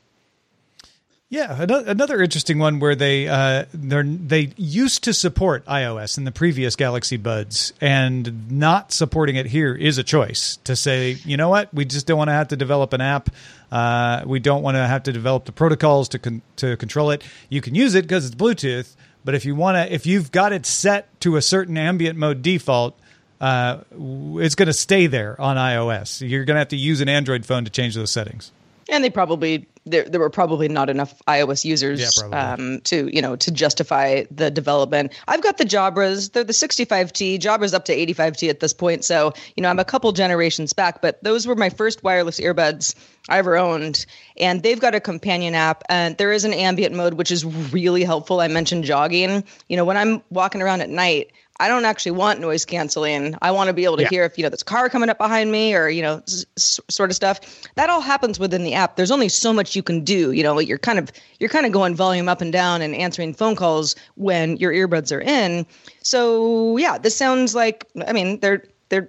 Yeah, 1.30 1.60
another 1.60 2.22
interesting 2.22 2.58
one 2.58 2.80
where 2.80 2.94
they 2.94 3.28
uh, 3.28 3.66
they 3.74 4.02
they 4.02 4.52
used 4.56 5.04
to 5.04 5.12
support 5.12 5.62
iOS 5.66 6.16
in 6.16 6.24
the 6.24 6.32
previous 6.32 6.74
Galaxy 6.74 7.18
Buds, 7.18 7.74
and 7.82 8.50
not 8.50 8.92
supporting 8.92 9.36
it 9.36 9.44
here 9.44 9.74
is 9.74 9.98
a 9.98 10.02
choice 10.02 10.56
to 10.64 10.74
say, 10.74 11.18
you 11.26 11.36
know 11.36 11.50
what, 11.50 11.72
we 11.74 11.84
just 11.84 12.06
don't 12.06 12.16
want 12.16 12.28
to 12.28 12.32
have 12.32 12.48
to 12.48 12.56
develop 12.56 12.94
an 12.94 13.02
app. 13.02 13.28
Uh, 13.70 14.22
we 14.24 14.40
don't 14.40 14.62
want 14.62 14.78
to 14.78 14.86
have 14.86 15.02
to 15.02 15.12
develop 15.12 15.44
the 15.44 15.52
protocols 15.52 16.08
to 16.10 16.18
con- 16.18 16.40
to 16.56 16.78
control 16.78 17.10
it. 17.10 17.22
You 17.50 17.60
can 17.60 17.74
use 17.74 17.94
it 17.94 18.02
because 18.02 18.24
it's 18.24 18.34
Bluetooth, 18.34 18.96
but 19.22 19.34
if 19.34 19.44
you 19.44 19.54
want 19.54 19.76
to, 19.76 19.92
if 19.92 20.06
you've 20.06 20.32
got 20.32 20.54
it 20.54 20.64
set 20.64 21.20
to 21.20 21.36
a 21.36 21.42
certain 21.42 21.76
ambient 21.76 22.18
mode 22.18 22.40
default, 22.40 22.98
uh, 23.38 23.80
it's 23.90 24.54
going 24.54 24.68
to 24.68 24.72
stay 24.72 25.06
there 25.08 25.38
on 25.38 25.56
iOS. 25.58 26.26
You're 26.26 26.46
going 26.46 26.54
to 26.54 26.60
have 26.60 26.68
to 26.68 26.76
use 26.78 27.02
an 27.02 27.10
Android 27.10 27.44
phone 27.44 27.66
to 27.66 27.70
change 27.70 27.94
those 27.94 28.10
settings. 28.10 28.50
And 28.88 29.04
they 29.04 29.10
probably 29.10 29.66
there 29.86 30.04
there 30.04 30.20
were 30.20 30.30
probably 30.30 30.68
not 30.68 30.90
enough 30.90 31.14
iOS 31.26 31.64
users 31.64 32.00
Yeah, 32.30 32.52
um, 32.54 32.80
to 32.84 33.08
you 33.14 33.22
know 33.22 33.36
to 33.36 33.50
justify 33.50 34.24
the 34.30 34.50
development. 34.50 35.12
I've 35.26 35.42
got 35.42 35.58
the 35.58 35.64
Jabras; 35.64 36.32
they're 36.32 36.44
the 36.44 36.52
65T. 36.52 37.38
Jabras 37.38 37.74
up 37.74 37.84
to 37.86 37.94
85T 37.96 38.48
at 38.48 38.60
this 38.60 38.72
point, 38.72 39.04
so 39.04 39.32
you 39.56 39.62
know 39.62 39.68
I'm 39.70 39.78
a 39.78 39.84
couple 39.84 40.10
generations 40.12 40.72
back. 40.72 41.02
But 41.02 41.22
those 41.22 41.46
were 41.46 41.56
my 41.56 41.70
first 41.70 42.02
wireless 42.02 42.40
earbuds 42.40 42.94
I 43.28 43.38
ever 43.38 43.56
owned, 43.56 44.06
and 44.38 44.62
they've 44.62 44.80
got 44.80 44.94
a 44.94 45.00
companion 45.00 45.54
app, 45.54 45.82
and 45.88 46.16
there 46.16 46.32
is 46.32 46.44
an 46.44 46.52
ambient 46.54 46.94
mode 46.94 47.14
which 47.14 47.30
is 47.30 47.44
really 47.44 48.04
helpful. 48.04 48.40
I 48.40 48.48
mentioned 48.48 48.84
jogging. 48.84 49.44
You 49.68 49.76
know, 49.76 49.84
when 49.84 49.96
I'm 49.96 50.22
walking 50.30 50.62
around 50.62 50.80
at 50.80 50.90
night. 50.90 51.32
I 51.60 51.66
don't 51.66 51.84
actually 51.84 52.12
want 52.12 52.38
noise 52.38 52.64
canceling. 52.64 53.34
I 53.42 53.50
want 53.50 53.66
to 53.66 53.72
be 53.72 53.82
able 53.82 53.96
to 53.96 54.04
Yeah. 54.04 54.08
hear 54.10 54.24
if 54.24 54.38
you 54.38 54.44
know 54.44 54.48
there's 54.48 54.62
a 54.62 54.64
car 54.64 54.88
coming 54.88 55.08
up 55.10 55.18
behind 55.18 55.50
me 55.50 55.74
or 55.74 55.88
you 55.88 56.02
know 56.02 56.22
s- 56.28 56.44
s- 56.56 56.78
sort 56.88 57.10
of 57.10 57.16
stuff. 57.16 57.40
That 57.74 57.90
all 57.90 58.00
happens 58.00 58.38
within 58.38 58.62
the 58.62 58.74
app. 58.74 58.94
There's 58.94 59.10
only 59.10 59.28
so 59.28 59.52
much 59.52 59.72
you 59.78 59.82
can 59.82 60.04
do. 60.04 60.32
You 60.32 60.42
know, 60.42 60.58
you're 60.58 60.76
kind 60.76 60.98
of 60.98 61.10
you're 61.38 61.48
kind 61.48 61.64
of 61.64 61.72
going 61.72 61.94
volume 61.94 62.28
up 62.28 62.42
and 62.42 62.52
down 62.52 62.82
and 62.82 62.94
answering 62.94 63.32
phone 63.32 63.56
calls 63.56 63.96
when 64.16 64.58
your 64.58 64.72
earbuds 64.72 65.10
are 65.16 65.22
in. 65.22 65.64
So 66.02 66.76
yeah, 66.76 66.98
this 66.98 67.16
sounds 67.16 67.54
like 67.54 67.86
I 68.06 68.12
mean 68.12 68.40
they're 68.40 68.64
they're 68.90 69.08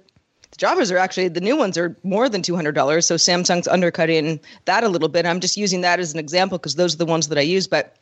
the 0.52 0.56
Jabras 0.56 0.90
are 0.92 0.96
actually 0.96 1.28
the 1.28 1.40
new 1.40 1.56
ones 1.56 1.76
are 1.76 1.96
more 2.02 2.28
than 2.28 2.42
two 2.42 2.56
hundred 2.56 2.74
dollars. 2.74 3.04
So 3.06 3.16
Samsung's 3.16 3.68
undercutting 3.68 4.40
that 4.64 4.84
a 4.84 4.88
little 4.88 5.08
bit. 5.08 5.26
I'm 5.26 5.40
just 5.40 5.56
using 5.56 5.82
that 5.82 6.00
as 6.00 6.14
an 6.14 6.18
example 6.20 6.56
because 6.56 6.76
those 6.76 6.94
are 6.94 6.98
the 6.98 7.06
ones 7.06 7.28
that 7.28 7.38
I 7.38 7.42
use, 7.42 7.66
but 7.66 7.96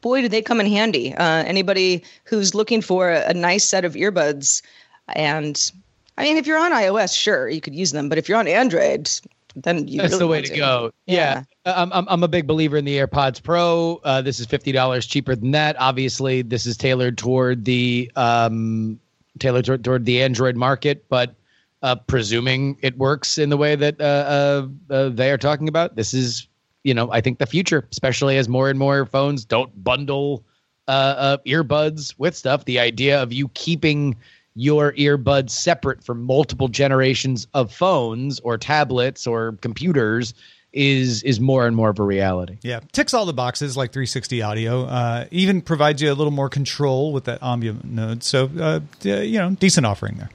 boy, 0.00 0.22
do 0.22 0.28
they 0.28 0.42
come 0.42 0.60
in 0.60 0.66
handy. 0.66 1.14
Uh, 1.14 1.42
anybody 1.44 2.04
who's 2.24 2.54
looking 2.54 2.80
for 2.82 3.10
a, 3.10 3.30
a 3.30 3.34
nice 3.34 3.64
set 3.64 3.84
of 3.84 3.94
earbuds, 3.94 4.62
and 5.08 5.72
I 6.16 6.22
mean, 6.24 6.36
if 6.36 6.46
you're 6.46 6.58
on 6.58 6.72
iOS, 6.72 7.14
sure, 7.16 7.48
you 7.48 7.60
could 7.60 7.74
use 7.74 7.92
them, 7.92 8.08
but 8.08 8.18
if 8.18 8.28
you're 8.28 8.38
on 8.38 8.48
Android, 8.48 9.10
then 9.56 9.88
you 9.88 9.98
That's 9.98 10.12
really 10.12 10.18
the 10.18 10.26
way 10.26 10.38
want 10.38 10.46
to 10.46 10.56
go. 10.56 10.92
Yeah. 11.06 11.44
Yeah. 11.66 11.82
I'm, 11.82 11.92
I'm, 11.92 12.06
I'm 12.08 12.22
a 12.22 12.28
big 12.28 12.46
believer 12.46 12.76
in 12.76 12.84
the 12.84 12.96
AirPods 12.98 13.42
Pro. 13.42 14.00
Uh, 14.04 14.22
this 14.22 14.40
is 14.40 14.46
$50 14.46 15.08
cheaper 15.08 15.36
than 15.36 15.50
that. 15.52 15.76
Obviously, 15.78 16.42
this 16.42 16.66
is 16.66 16.76
tailored 16.76 17.18
toward 17.18 17.64
the 17.64 18.10
um, 18.16 18.98
tailored 19.38 19.64
toward, 19.64 19.84
toward 19.84 20.04
the 20.04 20.22
Android 20.22 20.56
market, 20.56 21.04
but 21.08 21.34
uh, 21.82 21.96
presuming 21.96 22.76
it 22.82 22.96
works 22.98 23.38
in 23.38 23.48
the 23.50 23.56
way 23.56 23.74
that 23.76 24.00
uh, 24.00 24.04
uh, 24.04 24.68
uh, 24.94 25.08
they 25.08 25.30
are 25.30 25.38
talking 25.38 25.68
about, 25.68 25.96
this 25.96 26.12
is, 26.14 26.46
you 26.84 26.94
know, 26.94 27.10
I 27.12 27.20
think 27.20 27.38
the 27.38 27.46
future, 27.46 27.86
especially 27.90 28.36
as 28.36 28.48
more 28.48 28.70
and 28.70 28.78
more 28.78 29.06
phones 29.06 29.44
don't 29.44 29.82
bundle 29.82 30.44
uh, 30.88 30.90
uh, 30.90 31.36
earbuds 31.46 32.14
with 32.18 32.36
stuff. 32.36 32.64
The 32.64 32.80
idea 32.80 33.22
of 33.22 33.32
you 33.32 33.48
keeping 33.54 34.16
your 34.60 34.92
earbuds 34.92 35.50
separate 35.50 36.04
from 36.04 36.22
multiple 36.22 36.68
generations 36.68 37.46
of 37.54 37.72
phones 37.72 38.40
or 38.40 38.58
tablets 38.58 39.26
or 39.26 39.52
computers 39.62 40.34
is 40.74 41.22
is 41.22 41.40
more 41.40 41.66
and 41.66 41.74
more 41.74 41.88
of 41.88 41.98
a 41.98 42.02
reality. 42.02 42.58
Yeah, 42.60 42.80
ticks 42.92 43.14
all 43.14 43.24
the 43.24 43.32
boxes 43.32 43.74
like 43.74 43.92
360 43.92 44.42
audio. 44.42 44.84
Uh, 44.84 45.24
even 45.30 45.62
provides 45.62 46.02
you 46.02 46.12
a 46.12 46.14
little 46.14 46.30
more 46.30 46.50
control 46.50 47.12
with 47.12 47.24
that 47.24 47.42
ambient 47.42 47.86
mode. 47.86 48.22
So 48.22 48.50
uh, 48.60 48.80
you 49.02 49.38
know, 49.38 49.50
decent 49.50 49.86
offering 49.86 50.16
there. 50.16 50.30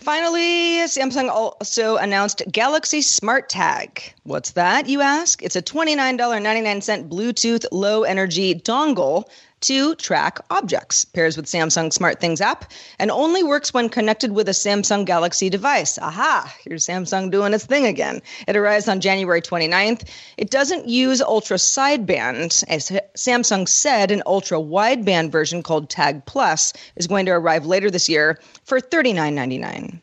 Finally, 0.00 0.78
Samsung 0.86 1.28
also 1.28 1.96
announced 1.96 2.42
Galaxy 2.50 3.02
Smart 3.02 3.48
Tag. 3.48 4.14
What's 4.22 4.52
that, 4.52 4.88
you 4.88 5.00
ask? 5.00 5.42
It's 5.42 5.54
a 5.54 5.62
$29.99 5.62 7.08
Bluetooth 7.08 7.66
low 7.70 8.02
energy 8.04 8.54
dongle 8.54 9.24
to 9.60 9.94
track 9.96 10.40
objects, 10.50 11.04
pairs 11.04 11.36
with 11.36 11.46
Samsung 11.46 11.92
Smart 11.92 12.20
Things 12.20 12.40
app, 12.40 12.72
and 12.98 13.10
only 13.10 13.42
works 13.42 13.74
when 13.74 13.88
connected 13.88 14.32
with 14.32 14.48
a 14.48 14.52
Samsung 14.52 15.04
Galaxy 15.04 15.50
device. 15.50 15.98
Aha, 15.98 16.54
here's 16.64 16.86
Samsung 16.86 17.30
doing 17.30 17.52
its 17.52 17.66
thing 17.66 17.86
again. 17.86 18.22
It 18.46 18.56
arrives 18.56 18.88
on 18.88 19.00
January 19.00 19.42
29th. 19.42 20.08
It 20.36 20.50
doesn't 20.50 20.88
use 20.88 21.20
ultra 21.20 21.56
wideband. 21.56 22.64
As 22.68 22.90
Samsung 23.16 23.68
said, 23.68 24.10
an 24.10 24.22
ultra 24.26 24.58
wideband 24.58 25.30
version 25.30 25.62
called 25.62 25.90
Tag 25.90 26.24
Plus 26.26 26.72
is 26.96 27.06
going 27.06 27.26
to 27.26 27.32
arrive 27.32 27.66
later 27.66 27.90
this 27.90 28.08
year 28.08 28.38
for 28.64 28.80
$39.99. 28.80 30.00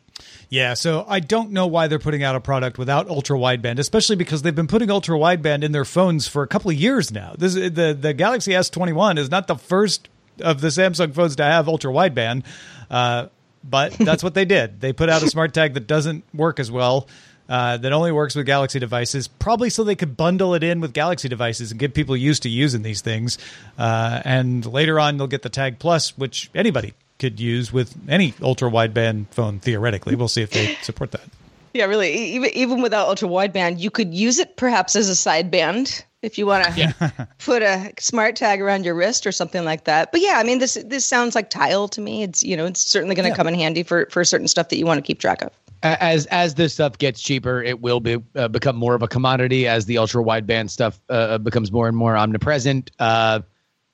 Yeah, 0.50 0.74
so 0.74 1.04
I 1.06 1.20
don't 1.20 1.50
know 1.50 1.66
why 1.66 1.88
they're 1.88 1.98
putting 1.98 2.22
out 2.22 2.34
a 2.34 2.40
product 2.40 2.78
without 2.78 3.08
ultra 3.08 3.36
wideband, 3.36 3.78
especially 3.78 4.16
because 4.16 4.40
they've 4.40 4.54
been 4.54 4.66
putting 4.66 4.90
ultra 4.90 5.18
wideband 5.18 5.62
in 5.62 5.72
their 5.72 5.84
phones 5.84 6.26
for 6.26 6.42
a 6.42 6.46
couple 6.46 6.70
of 6.70 6.76
years 6.76 7.12
now. 7.12 7.34
This 7.36 7.54
the 7.54 7.96
the 7.98 8.14
Galaxy 8.14 8.52
S21 8.52 9.18
is 9.18 9.30
not 9.30 9.46
the 9.46 9.56
first 9.56 10.08
of 10.40 10.60
the 10.62 10.68
Samsung 10.68 11.14
phones 11.14 11.36
to 11.36 11.44
have 11.44 11.68
ultra 11.68 11.92
wideband, 11.92 12.44
uh, 12.90 13.26
but 13.62 13.92
that's 13.98 14.22
what 14.22 14.32
they 14.32 14.46
did. 14.46 14.80
They 14.80 14.94
put 14.94 15.10
out 15.10 15.22
a 15.22 15.28
smart 15.28 15.52
tag 15.52 15.74
that 15.74 15.86
doesn't 15.86 16.24
work 16.32 16.58
as 16.58 16.70
well. 16.70 17.08
Uh, 17.46 17.78
that 17.78 17.92
only 17.94 18.12
works 18.12 18.34
with 18.34 18.44
Galaxy 18.44 18.78
devices, 18.78 19.26
probably 19.26 19.70
so 19.70 19.82
they 19.82 19.96
could 19.96 20.18
bundle 20.18 20.54
it 20.54 20.62
in 20.62 20.82
with 20.82 20.92
Galaxy 20.92 21.30
devices 21.30 21.70
and 21.70 21.80
get 21.80 21.94
people 21.94 22.14
used 22.14 22.42
to 22.42 22.50
using 22.50 22.82
these 22.82 23.00
things. 23.00 23.38
Uh, 23.78 24.20
and 24.22 24.66
later 24.66 25.00
on, 25.00 25.16
they'll 25.16 25.26
get 25.26 25.40
the 25.40 25.48
Tag 25.48 25.78
Plus, 25.78 26.16
which 26.18 26.50
anybody 26.54 26.92
could 27.18 27.40
use 27.40 27.72
with 27.72 27.94
any 28.08 28.34
ultra 28.42 28.70
wideband 28.70 29.26
phone 29.30 29.60
theoretically. 29.60 30.14
We'll 30.14 30.28
see 30.28 30.42
if 30.42 30.50
they 30.50 30.74
support 30.82 31.12
that. 31.12 31.22
Yeah, 31.74 31.84
really. 31.84 32.12
Even 32.12 32.50
even 32.54 32.82
without 32.82 33.08
ultra 33.08 33.28
wideband, 33.28 33.78
you 33.78 33.90
could 33.90 34.14
use 34.14 34.38
it 34.38 34.56
perhaps 34.56 34.96
as 34.96 35.08
a 35.08 35.12
sideband 35.12 36.02
if 36.22 36.38
you 36.38 36.46
want 36.46 36.64
to 36.64 36.78
yeah. 36.78 37.10
put 37.38 37.62
a 37.62 37.92
smart 37.98 38.36
tag 38.36 38.60
around 38.60 38.84
your 38.84 38.94
wrist 38.94 39.26
or 39.26 39.32
something 39.32 39.64
like 39.64 39.84
that. 39.84 40.10
But 40.10 40.20
yeah, 40.20 40.34
I 40.36 40.44
mean 40.44 40.58
this 40.58 40.74
this 40.86 41.04
sounds 41.04 41.34
like 41.34 41.50
tile 41.50 41.88
to 41.88 42.00
me. 42.00 42.22
It's 42.22 42.42
you 42.42 42.56
know 42.56 42.66
it's 42.66 42.80
certainly 42.84 43.14
going 43.14 43.24
to 43.24 43.30
yeah. 43.30 43.36
come 43.36 43.46
in 43.46 43.54
handy 43.54 43.82
for 43.82 44.06
for 44.10 44.24
certain 44.24 44.48
stuff 44.48 44.68
that 44.70 44.78
you 44.78 44.86
want 44.86 44.98
to 44.98 45.02
keep 45.02 45.20
track 45.20 45.42
of. 45.42 45.52
As 45.82 46.26
as 46.26 46.54
this 46.54 46.74
stuff 46.74 46.98
gets 46.98 47.20
cheaper, 47.20 47.62
it 47.62 47.80
will 47.80 48.00
be 48.00 48.16
uh, 48.34 48.48
become 48.48 48.76
more 48.76 48.94
of 48.94 49.02
a 49.02 49.08
commodity 49.08 49.68
as 49.68 49.86
the 49.86 49.98
ultra 49.98 50.24
wideband 50.24 50.70
stuff 50.70 51.00
uh, 51.08 51.38
becomes 51.38 51.70
more 51.70 51.86
and 51.86 51.96
more 51.96 52.16
omnipresent. 52.16 52.90
Uh, 52.98 53.40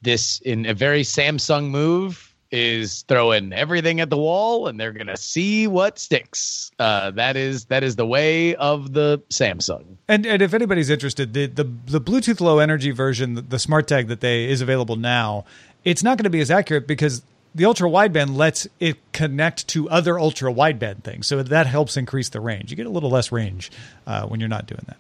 this 0.01 0.41
in 0.41 0.67
a 0.67 0.75
very 0.75 1.03
Samsung 1.03 1.71
move 1.71 2.34
is 2.55 3.03
throwing 3.09 3.53
everything 3.53 4.01
at 4.01 4.11
the 4.11 4.17
wall 4.17 4.69
and 4.69 4.79
they're 4.79 4.93
gonna 4.93 5.17
see 5.17 5.67
what 5.67 5.99
sticks. 5.99 6.71
Uh, 6.79 7.11
that 7.11 7.37
is 7.37 7.65
that 7.67 7.83
is 7.83 7.97
the 7.97 8.07
way 8.07 8.55
of 8.55 8.93
the 8.93 9.21
Samsung. 9.31 9.85
And 10.07 10.25
and 10.25 10.41
if 10.41 10.55
anybody's 10.55 10.89
interested, 10.89 11.35
the 11.35 11.47
the, 11.47 11.65
the 11.87 12.01
Bluetooth 12.01 12.41
Low 12.41 12.61
Energy 12.61 12.93
version, 12.93 13.35
the, 13.35 13.43
the 13.43 13.59
smart 13.59 13.89
tag 13.89 14.07
that 14.09 14.21
they 14.21 14.45
is 14.45 14.61
available 14.61 14.97
now, 14.97 15.45
it's 15.85 16.05
not 16.05 16.17
going 16.17 16.25
to 16.25 16.31
be 16.31 16.41
as 16.41 16.51
accurate 16.51 16.87
because 16.87 17.23
the 17.55 17.65
ultra 17.65 17.89
wideband 17.89 18.37
lets 18.37 18.67
it 18.81 18.97
connect 19.13 19.67
to 19.69 19.89
other 19.91 20.19
ultra 20.19 20.53
wideband 20.53 21.05
things, 21.05 21.27
so 21.27 21.43
that 21.43 21.67
helps 21.67 21.97
increase 21.97 22.29
the 22.29 22.41
range. 22.41 22.71
You 22.71 22.77
get 22.77 22.87
a 22.87 22.91
little 22.91 23.11
less 23.11 23.31
range 23.33 23.71
uh, 24.07 24.27
when 24.27 24.41
you're 24.41 24.49
not 24.49 24.67
doing 24.67 24.85
that. 24.87 24.97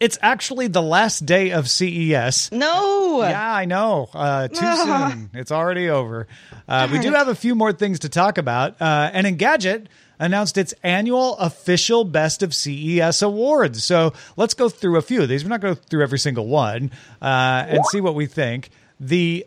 It's 0.00 0.18
actually 0.20 0.66
the 0.66 0.82
last 0.82 1.24
day 1.24 1.52
of 1.52 1.70
CES. 1.70 2.50
No. 2.52 3.22
Yeah, 3.22 3.54
I 3.54 3.64
know. 3.64 4.08
Uh, 4.12 4.48
too 4.48 4.76
soon. 4.84 5.30
It's 5.34 5.52
already 5.52 5.88
over. 5.88 6.26
Uh, 6.68 6.88
we 6.90 6.98
do 6.98 7.12
have 7.12 7.28
a 7.28 7.34
few 7.34 7.54
more 7.54 7.72
things 7.72 8.00
to 8.00 8.08
talk 8.08 8.38
about. 8.38 8.80
Uh, 8.80 9.10
and 9.12 9.26
Engadget, 9.26 9.86
announced 10.18 10.56
its 10.58 10.74
annual 10.82 11.36
official 11.38 12.04
Best 12.04 12.42
of 12.42 12.54
CES 12.54 13.22
awards. 13.22 13.84
So 13.84 14.12
let's 14.36 14.54
go 14.54 14.68
through 14.68 14.96
a 14.96 15.02
few 15.02 15.22
of 15.22 15.28
these. 15.28 15.44
We're 15.44 15.50
not 15.50 15.60
going 15.60 15.74
to 15.74 15.80
go 15.80 15.86
through 15.88 16.02
every 16.02 16.18
single 16.18 16.46
one 16.46 16.90
uh, 17.20 17.64
and 17.68 17.84
see 17.86 18.00
what 18.00 18.14
we 18.14 18.26
think. 18.26 18.70
The 19.00 19.46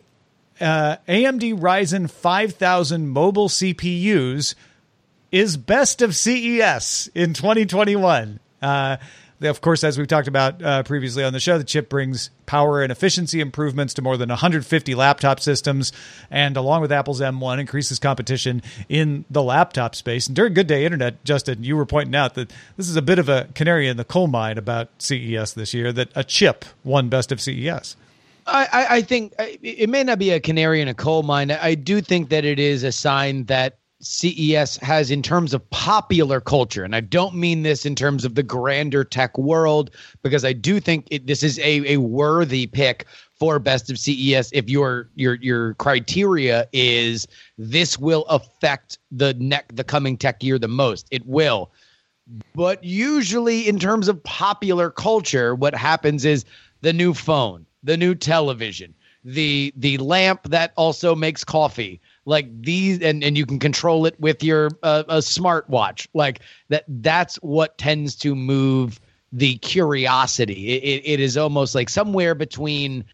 uh, 0.60 0.96
AMD 1.08 1.58
Ryzen 1.60 2.10
5000 2.10 3.08
mobile 3.08 3.48
CPUs 3.48 4.54
is 5.30 5.56
Best 5.56 6.02
of 6.02 6.14
CES 6.14 7.10
in 7.14 7.34
2021. 7.34 8.40
Uh, 8.60 8.96
of 9.40 9.60
course, 9.60 9.84
as 9.84 9.98
we've 9.98 10.08
talked 10.08 10.28
about 10.28 10.62
uh, 10.62 10.82
previously 10.82 11.24
on 11.24 11.32
the 11.32 11.40
show, 11.40 11.58
the 11.58 11.64
chip 11.64 11.88
brings 11.88 12.30
power 12.46 12.82
and 12.82 12.90
efficiency 12.90 13.40
improvements 13.40 13.94
to 13.94 14.02
more 14.02 14.16
than 14.16 14.28
150 14.28 14.94
laptop 14.94 15.40
systems, 15.40 15.92
and 16.30 16.56
along 16.56 16.80
with 16.80 16.90
Apple's 16.90 17.20
M1, 17.20 17.58
increases 17.58 17.98
competition 17.98 18.62
in 18.88 19.24
the 19.30 19.42
laptop 19.42 19.94
space. 19.94 20.26
And 20.26 20.36
during 20.36 20.54
Good 20.54 20.66
Day 20.66 20.84
Internet, 20.84 21.22
Justin, 21.24 21.62
you 21.62 21.76
were 21.76 21.86
pointing 21.86 22.14
out 22.14 22.34
that 22.34 22.52
this 22.76 22.88
is 22.88 22.96
a 22.96 23.02
bit 23.02 23.18
of 23.18 23.28
a 23.28 23.48
canary 23.54 23.88
in 23.88 23.96
the 23.96 24.04
coal 24.04 24.26
mine 24.26 24.58
about 24.58 24.88
CES 24.98 25.54
this 25.54 25.72
year. 25.74 25.92
That 25.92 26.08
a 26.14 26.24
chip 26.24 26.64
won 26.84 27.08
Best 27.08 27.32
of 27.32 27.40
CES. 27.40 27.96
I, 28.48 28.86
I 28.90 29.02
think 29.02 29.34
it 29.38 29.90
may 29.90 30.04
not 30.04 30.18
be 30.18 30.30
a 30.30 30.40
canary 30.40 30.80
in 30.80 30.88
a 30.88 30.94
coal 30.94 31.22
mine. 31.22 31.50
I 31.50 31.74
do 31.74 32.00
think 32.00 32.30
that 32.30 32.44
it 32.44 32.58
is 32.58 32.82
a 32.82 32.92
sign 32.92 33.44
that 33.44 33.78
CES 34.00 34.76
has 34.76 35.10
in 35.10 35.22
terms 35.22 35.52
of 35.52 35.68
popular 35.70 36.40
culture. 36.40 36.84
And 36.84 36.94
I 36.94 37.00
don't 37.00 37.34
mean 37.34 37.62
this 37.62 37.84
in 37.84 37.94
terms 37.94 38.24
of 38.24 38.36
the 38.36 38.42
grander 38.42 39.02
tech 39.02 39.36
world, 39.36 39.90
because 40.22 40.44
I 40.44 40.52
do 40.52 40.78
think 40.78 41.08
it, 41.10 41.26
this 41.26 41.42
is 41.42 41.58
a, 41.58 41.94
a 41.94 41.96
worthy 41.96 42.66
pick 42.66 43.06
for 43.34 43.58
best 43.58 43.90
of 43.90 43.98
CES 43.98 44.50
if 44.52 44.68
your 44.68 45.08
your 45.14 45.34
your 45.36 45.74
criteria 45.74 46.68
is 46.72 47.26
this 47.56 47.98
will 47.98 48.24
affect 48.26 48.98
the 49.10 49.34
neck 49.34 49.66
the 49.74 49.84
coming 49.84 50.16
tech 50.16 50.42
year 50.42 50.58
the 50.58 50.68
most. 50.68 51.06
It 51.10 51.26
will. 51.26 51.70
But 52.54 52.82
usually 52.84 53.66
in 53.66 53.78
terms 53.78 54.06
of 54.06 54.22
popular 54.22 54.90
culture, 54.90 55.54
what 55.54 55.74
happens 55.74 56.24
is 56.24 56.44
the 56.82 56.92
new 56.92 57.14
phone, 57.14 57.64
the 57.82 57.96
new 57.96 58.14
television, 58.14 58.94
the 59.24 59.72
the 59.76 59.98
lamp 59.98 60.42
that 60.44 60.72
also 60.76 61.14
makes 61.14 61.42
coffee, 61.42 62.00
like 62.28 62.62
these 62.62 63.00
and, 63.00 63.24
and 63.24 63.38
you 63.38 63.46
can 63.46 63.58
control 63.58 64.04
it 64.04 64.18
with 64.20 64.44
your 64.44 64.70
uh, 64.82 65.02
a 65.08 65.16
smartwatch. 65.16 66.06
Like 66.12 66.40
that 66.68 66.84
that's 66.86 67.36
what 67.36 67.78
tends 67.78 68.14
to 68.16 68.34
move 68.34 69.00
the 69.32 69.56
curiosity. 69.58 70.68
It, 70.68 70.82
it, 70.82 71.08
it 71.08 71.20
is 71.20 71.38
almost 71.38 71.74
like 71.74 71.88
somewhere 71.88 72.34
between 72.34 73.04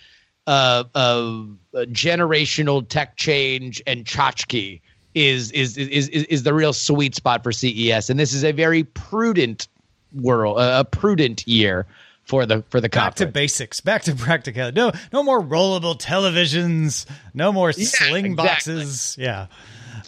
uh, 0.48 0.85
uh, 0.94 1.44
generational 1.74 2.87
tech 2.87 3.16
change 3.16 3.81
and 3.87 4.05
tchotchke 4.05 4.81
is, 5.14 5.53
is 5.53 5.79
is 5.79 6.09
is 6.09 6.24
is 6.24 6.42
the 6.42 6.53
real 6.53 6.72
sweet 6.72 7.14
spot 7.14 7.44
for 7.44 7.53
CES 7.53 8.11
and 8.11 8.18
this 8.18 8.33
is 8.33 8.42
a 8.42 8.50
very 8.50 8.83
prudent 8.83 9.68
world 10.12 10.57
a 10.59 10.85
prudent 10.85 11.46
year 11.46 11.87
for 12.24 12.46
the 12.46 12.62
for 12.70 12.80
the 12.80 12.88
back 12.88 13.14
to 13.16 13.26
basics, 13.26 13.80
back 13.80 14.02
to 14.04 14.14
practicality. 14.16 14.74
No, 14.74 14.92
no 15.12 15.22
more 15.22 15.42
rollable 15.42 15.98
televisions, 15.98 17.06
no 17.32 17.52
more 17.52 17.70
yeah, 17.70 17.87
sling 17.87 18.26
exactly. 18.26 18.34
boxes. 18.34 19.16
Yeah. 19.18 19.46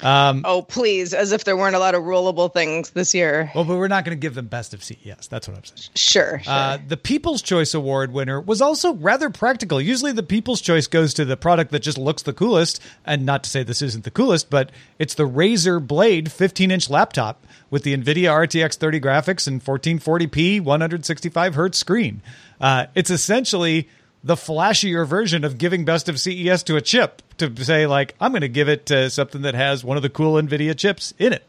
Um, 0.03 0.43
oh, 0.45 0.63
please, 0.63 1.15
as 1.15 1.33
if 1.33 1.45
there 1.45 1.57
weren't 1.57 1.75
a 1.75 1.79
lot 1.79 1.95
of 1.95 2.03
rollable 2.03 2.53
things 2.53 2.91
this 2.91 3.15
year. 3.15 3.51
Well, 3.55 3.65
but 3.65 3.77
we're 3.77 3.89
not 3.89 4.05
going 4.05 4.17
to 4.17 4.21
give 4.21 4.35
them 4.35 4.47
best 4.47 4.75
of 4.75 4.85
CES. 4.85 5.29
That's 5.29 5.49
what 5.49 5.57
I'm 5.57 5.65
saying. 5.65 5.91
Sure. 5.95 6.41
sure. 6.43 6.53
Uh, 6.53 6.79
the 6.87 6.97
People's 6.97 7.43
Choice 7.43 7.75
Award 7.75 8.13
winner 8.13 8.41
was 8.41 8.61
also 8.61 8.95
rather 8.95 9.31
practical. 9.31 9.81
Usually, 9.81 10.13
the 10.13 10.23
People's 10.23 10.61
Choice 10.61 10.87
goes 10.87 11.15
to 11.15 11.25
the 11.25 11.37
product 11.37 11.71
that 11.73 11.81
just 11.81 11.99
looks 11.99 12.23
the 12.23 12.33
coolest, 12.33 12.83
and 13.05 13.25
not 13.25 13.45
to 13.45 13.51
say 13.51 13.63
this 13.63 13.83
isn't 13.83 14.05
the 14.05 14.11
coolest, 14.11 14.51
but 14.51 14.71
it's 14.99 15.15
the 15.15 15.29
Razer 15.29 15.85
Blade 15.85 16.31
15 16.31 16.71
inch 16.71 16.91
laptop 16.91 17.47
with 17.71 17.83
the 17.83 17.97
NVIDIA 17.97 18.31
RTX 18.31 18.77
30 18.77 19.01
graphics 19.01 19.47
and 19.47 19.65
1440p 19.65 20.61
165 20.61 21.55
hertz 21.55 21.79
screen. 21.79 22.23
Uh, 22.61 22.87
it's 22.95 23.11
essentially 23.11 23.89
the 24.27 24.35
flashier 24.35 25.07
version 25.07 25.45
of 25.45 25.57
giving 25.57 25.85
best 25.85 26.09
of 26.09 26.19
CES 26.19 26.65
to 26.65 26.75
a 26.75 26.81
chip 26.81 27.23
to 27.39 27.65
say 27.65 27.87
like 27.87 28.17
I'm 28.21 28.33
going 28.33 28.41
to 28.41 28.49
give 28.49 28.69
it 28.69 28.87
to 28.87 29.09
something 29.09 29.43
that 29.43 29.55
has 29.55 29.85
one 29.85 29.97
of 29.97 30.03
the 30.03 30.11
cool 30.11 30.35
Nvidia 30.35 30.77
chips 30.77 31.15
in 31.17 31.33
it. 31.33 31.45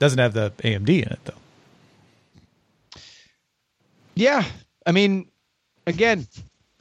Doesn't 0.00 0.18
have 0.18 0.32
the 0.32 0.50
AMD 0.58 0.88
in 0.88 1.08
it 1.08 1.20
though. 1.24 3.00
Yeah, 4.16 4.44
I 4.84 4.90
mean, 4.90 5.28
again, 5.86 6.26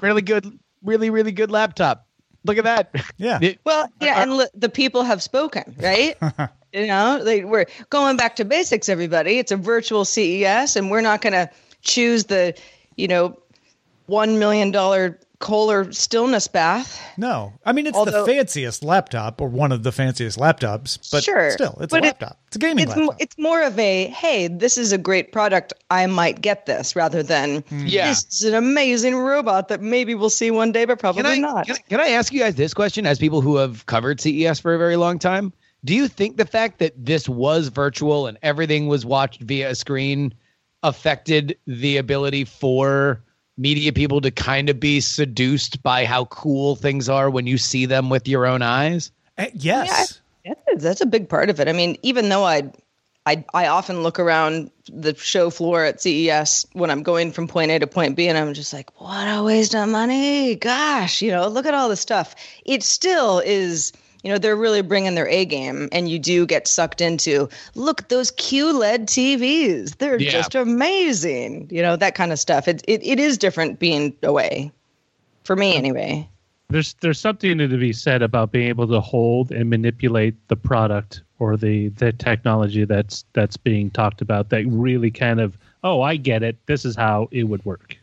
really 0.01 0.23
good, 0.23 0.57
really 0.83 1.11
really 1.11 1.31
good 1.31 1.51
laptop. 1.51 2.07
Look 2.43 2.57
at 2.57 2.63
that. 2.63 2.89
Yeah. 3.17 3.39
well, 3.63 3.87
yeah, 4.01 4.23
and 4.23 4.49
the 4.55 4.69
people 4.69 5.03
have 5.03 5.21
spoken, 5.21 5.75
right? 5.77 6.17
you 6.73 6.87
know, 6.87 7.23
they, 7.23 7.43
we're 7.43 7.67
going 7.91 8.17
back 8.17 8.37
to 8.37 8.45
basics. 8.45 8.89
Everybody, 8.89 9.37
it's 9.37 9.51
a 9.51 9.57
virtual 9.57 10.05
CES, 10.05 10.75
and 10.75 10.89
we're 10.89 11.01
not 11.01 11.21
going 11.21 11.33
to 11.33 11.51
choose 11.81 12.25
the, 12.25 12.57
you 12.95 13.07
know, 13.07 13.37
one 14.09 14.39
million 14.39 14.71
dollar 14.71 15.19
Kohler 15.39 15.89
stillness 15.93 16.49
bath. 16.49 17.01
No, 17.17 17.53
I 17.63 17.71
mean 17.71 17.87
it's 17.87 17.97
Although, 17.97 18.25
the 18.25 18.31
fanciest 18.31 18.83
laptop 18.83 19.39
or 19.39 19.47
one 19.47 19.71
of 19.71 19.83
the 19.83 19.91
fanciest 19.93 20.37
laptops, 20.37 21.09
but 21.11 21.23
sure, 21.23 21.51
still, 21.51 21.77
it's 21.79 21.93
a 21.93 21.99
laptop. 21.99 22.31
It, 22.31 22.37
it's 22.47 22.55
a 22.57 22.59
gaming 22.59 22.83
it's 22.83 22.95
laptop. 22.97 23.21
it's 23.21 23.37
more 23.37 23.63
of 23.63 23.79
a 23.79 24.07
hey, 24.07 24.49
this 24.49 24.77
is 24.77 24.91
a 24.91 24.97
great 24.97 25.31
product. 25.31 25.71
I 25.89 26.05
might 26.07 26.41
get 26.41 26.65
this 26.65 26.93
rather 26.93 27.23
than 27.23 27.61
hmm. 27.61 27.85
yeah. 27.85 28.09
this 28.09 28.25
is 28.25 28.43
an 28.43 28.53
amazing 28.53 29.15
robot 29.15 29.69
that 29.69 29.81
maybe 29.81 30.13
we'll 30.13 30.29
see 30.29 30.51
one 30.51 30.73
day, 30.73 30.83
but 30.83 30.99
probably 30.99 31.23
can 31.23 31.31
I, 31.31 31.37
not. 31.37 31.67
Can 31.67 31.75
I, 31.75 31.89
can 31.89 31.99
I 32.01 32.09
ask 32.09 32.33
you 32.33 32.41
guys 32.41 32.55
this 32.55 32.73
question 32.73 33.05
as 33.05 33.17
people 33.17 33.39
who 33.39 33.55
have 33.55 33.85
covered 33.85 34.19
CES 34.19 34.59
for 34.59 34.73
a 34.73 34.77
very 34.77 34.97
long 34.97 35.19
time? 35.19 35.53
Do 35.85 35.95
you 35.95 36.09
think 36.09 36.35
the 36.35 36.45
fact 36.45 36.79
that 36.79 36.93
this 36.97 37.29
was 37.29 37.69
virtual 37.69 38.27
and 38.27 38.37
everything 38.43 38.87
was 38.87 39.05
watched 39.05 39.41
via 39.41 39.69
a 39.69 39.75
screen 39.75 40.33
affected 40.83 41.57
the 41.65 41.95
ability 41.95 42.43
for 42.43 43.23
media 43.59 43.91
people 43.91 44.21
to 44.21 44.31
kind 44.31 44.69
of 44.69 44.79
be 44.79 45.01
seduced 45.01 45.83
by 45.83 46.05
how 46.05 46.25
cool 46.25 46.75
things 46.75 47.09
are 47.09 47.29
when 47.29 47.45
you 47.45 47.57
see 47.57 47.85
them 47.85 48.09
with 48.09 48.27
your 48.27 48.45
own 48.45 48.61
eyes? 48.61 49.11
Uh, 49.37 49.47
yes. 49.53 50.21
Yeah, 50.45 50.53
that's 50.77 51.01
a 51.01 51.05
big 51.05 51.27
part 51.27 51.49
of 51.49 51.59
it. 51.59 51.67
I 51.67 51.73
mean, 51.73 51.97
even 52.01 52.29
though 52.29 52.45
I, 52.45 52.71
I, 53.25 53.43
I 53.53 53.67
often 53.67 54.01
look 54.01 54.17
around 54.17 54.71
the 54.87 55.13
show 55.15 55.49
floor 55.49 55.83
at 55.83 56.01
CES 56.01 56.65
when 56.71 56.89
I'm 56.89 57.03
going 57.03 57.33
from 57.33 57.49
point 57.49 57.71
A 57.71 57.79
to 57.79 57.87
point 57.87 58.15
B, 58.15 58.29
and 58.29 58.37
I'm 58.37 58.53
just 58.53 58.73
like, 58.73 58.99
what 58.99 59.25
a 59.27 59.43
waste 59.43 59.75
of 59.75 59.89
money! 59.89 60.55
Gosh, 60.55 61.21
you 61.21 61.31
know, 61.31 61.47
look 61.49 61.65
at 61.65 61.73
all 61.73 61.89
this 61.89 62.01
stuff. 62.01 62.35
It 62.65 62.81
still 62.81 63.39
is 63.39 63.91
you 64.23 64.31
know 64.31 64.37
they're 64.37 64.55
really 64.55 64.81
bringing 64.81 65.15
their 65.15 65.27
a 65.27 65.45
game 65.45 65.87
and 65.91 66.09
you 66.09 66.19
do 66.19 66.45
get 66.45 66.67
sucked 66.67 67.01
into 67.01 67.47
look 67.75 68.01
at 68.01 68.09
those 68.09 68.31
qled 68.31 69.05
tvs 69.05 69.97
they're 69.97 70.19
yeah. 70.19 70.29
just 70.31 70.55
amazing 70.55 71.67
you 71.69 71.81
know 71.81 71.95
that 71.95 72.15
kind 72.15 72.31
of 72.31 72.39
stuff. 72.39 72.67
It, 72.67 72.83
it, 72.87 73.05
it 73.05 73.19
is 73.19 73.37
different 73.37 73.79
being 73.79 74.15
away 74.23 74.71
for 75.43 75.55
me 75.55 75.75
anyway. 75.75 76.27
There's 76.69 76.93
there's 77.01 77.19
something 77.19 77.57
to 77.57 77.67
be 77.67 77.93
said 77.93 78.21
about 78.21 78.51
being 78.51 78.67
able 78.67 78.87
to 78.87 78.99
hold 78.99 79.51
and 79.51 79.69
manipulate 79.69 80.35
the 80.47 80.55
product 80.55 81.21
or 81.39 81.57
the 81.57 81.89
the 81.89 82.11
technology 82.11 82.85
that's 82.85 83.25
that's 83.33 83.57
being 83.57 83.89
talked 83.89 84.21
about 84.21 84.49
that 84.49 84.65
really 84.67 85.09
kind 85.11 85.39
of 85.39 85.57
oh 85.83 86.01
i 86.01 86.15
get 86.15 86.43
it. 86.43 86.57
This 86.65 86.85
is 86.85 86.95
how 86.95 87.27
it 87.31 87.43
would 87.43 87.63
work. 87.65 87.97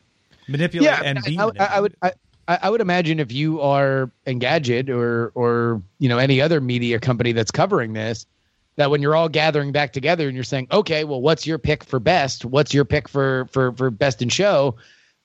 Manipulate 0.49 0.85
yeah, 0.85 1.01
and 1.05 1.19
I, 1.19 1.45
I, 1.45 1.77
I, 1.77 1.81
would 1.81 1.97
I, 2.03 2.13
I, 2.49 2.59
I 2.63 2.71
would 2.71 2.81
imagine 2.81 3.21
if 3.21 3.33
you 3.33 3.61
are 3.61 4.11
Engadget 4.27 4.89
or 4.89 5.33
or 5.35 5.83
you 5.99 6.09
know 6.09 6.19
any 6.19 6.41
other 6.41 6.61
media 6.61 6.99
company 6.99 7.33
that's 7.33 7.51
covering 7.51 7.93
this, 7.93 8.27
that 8.77 8.91
when 8.91 9.03
you're 9.03 9.17
all 9.17 9.29
gathering 9.29 9.73
back 9.73 9.93
together 9.93 10.29
and 10.29 10.35
you're 10.35 10.45
saying, 10.45 10.69
okay, 10.71 11.05
well, 11.05 11.21
what's 11.21 11.47
your 11.47 11.59
pick 11.59 11.85
for 11.85 11.99
best? 11.99 12.45
What's 12.45 12.73
your 12.73 12.85
pick 12.85 13.09
for 13.09 13.49
for 13.51 13.73
for 13.73 13.91
best 13.91 14.23
in 14.23 14.29
show? 14.29 14.77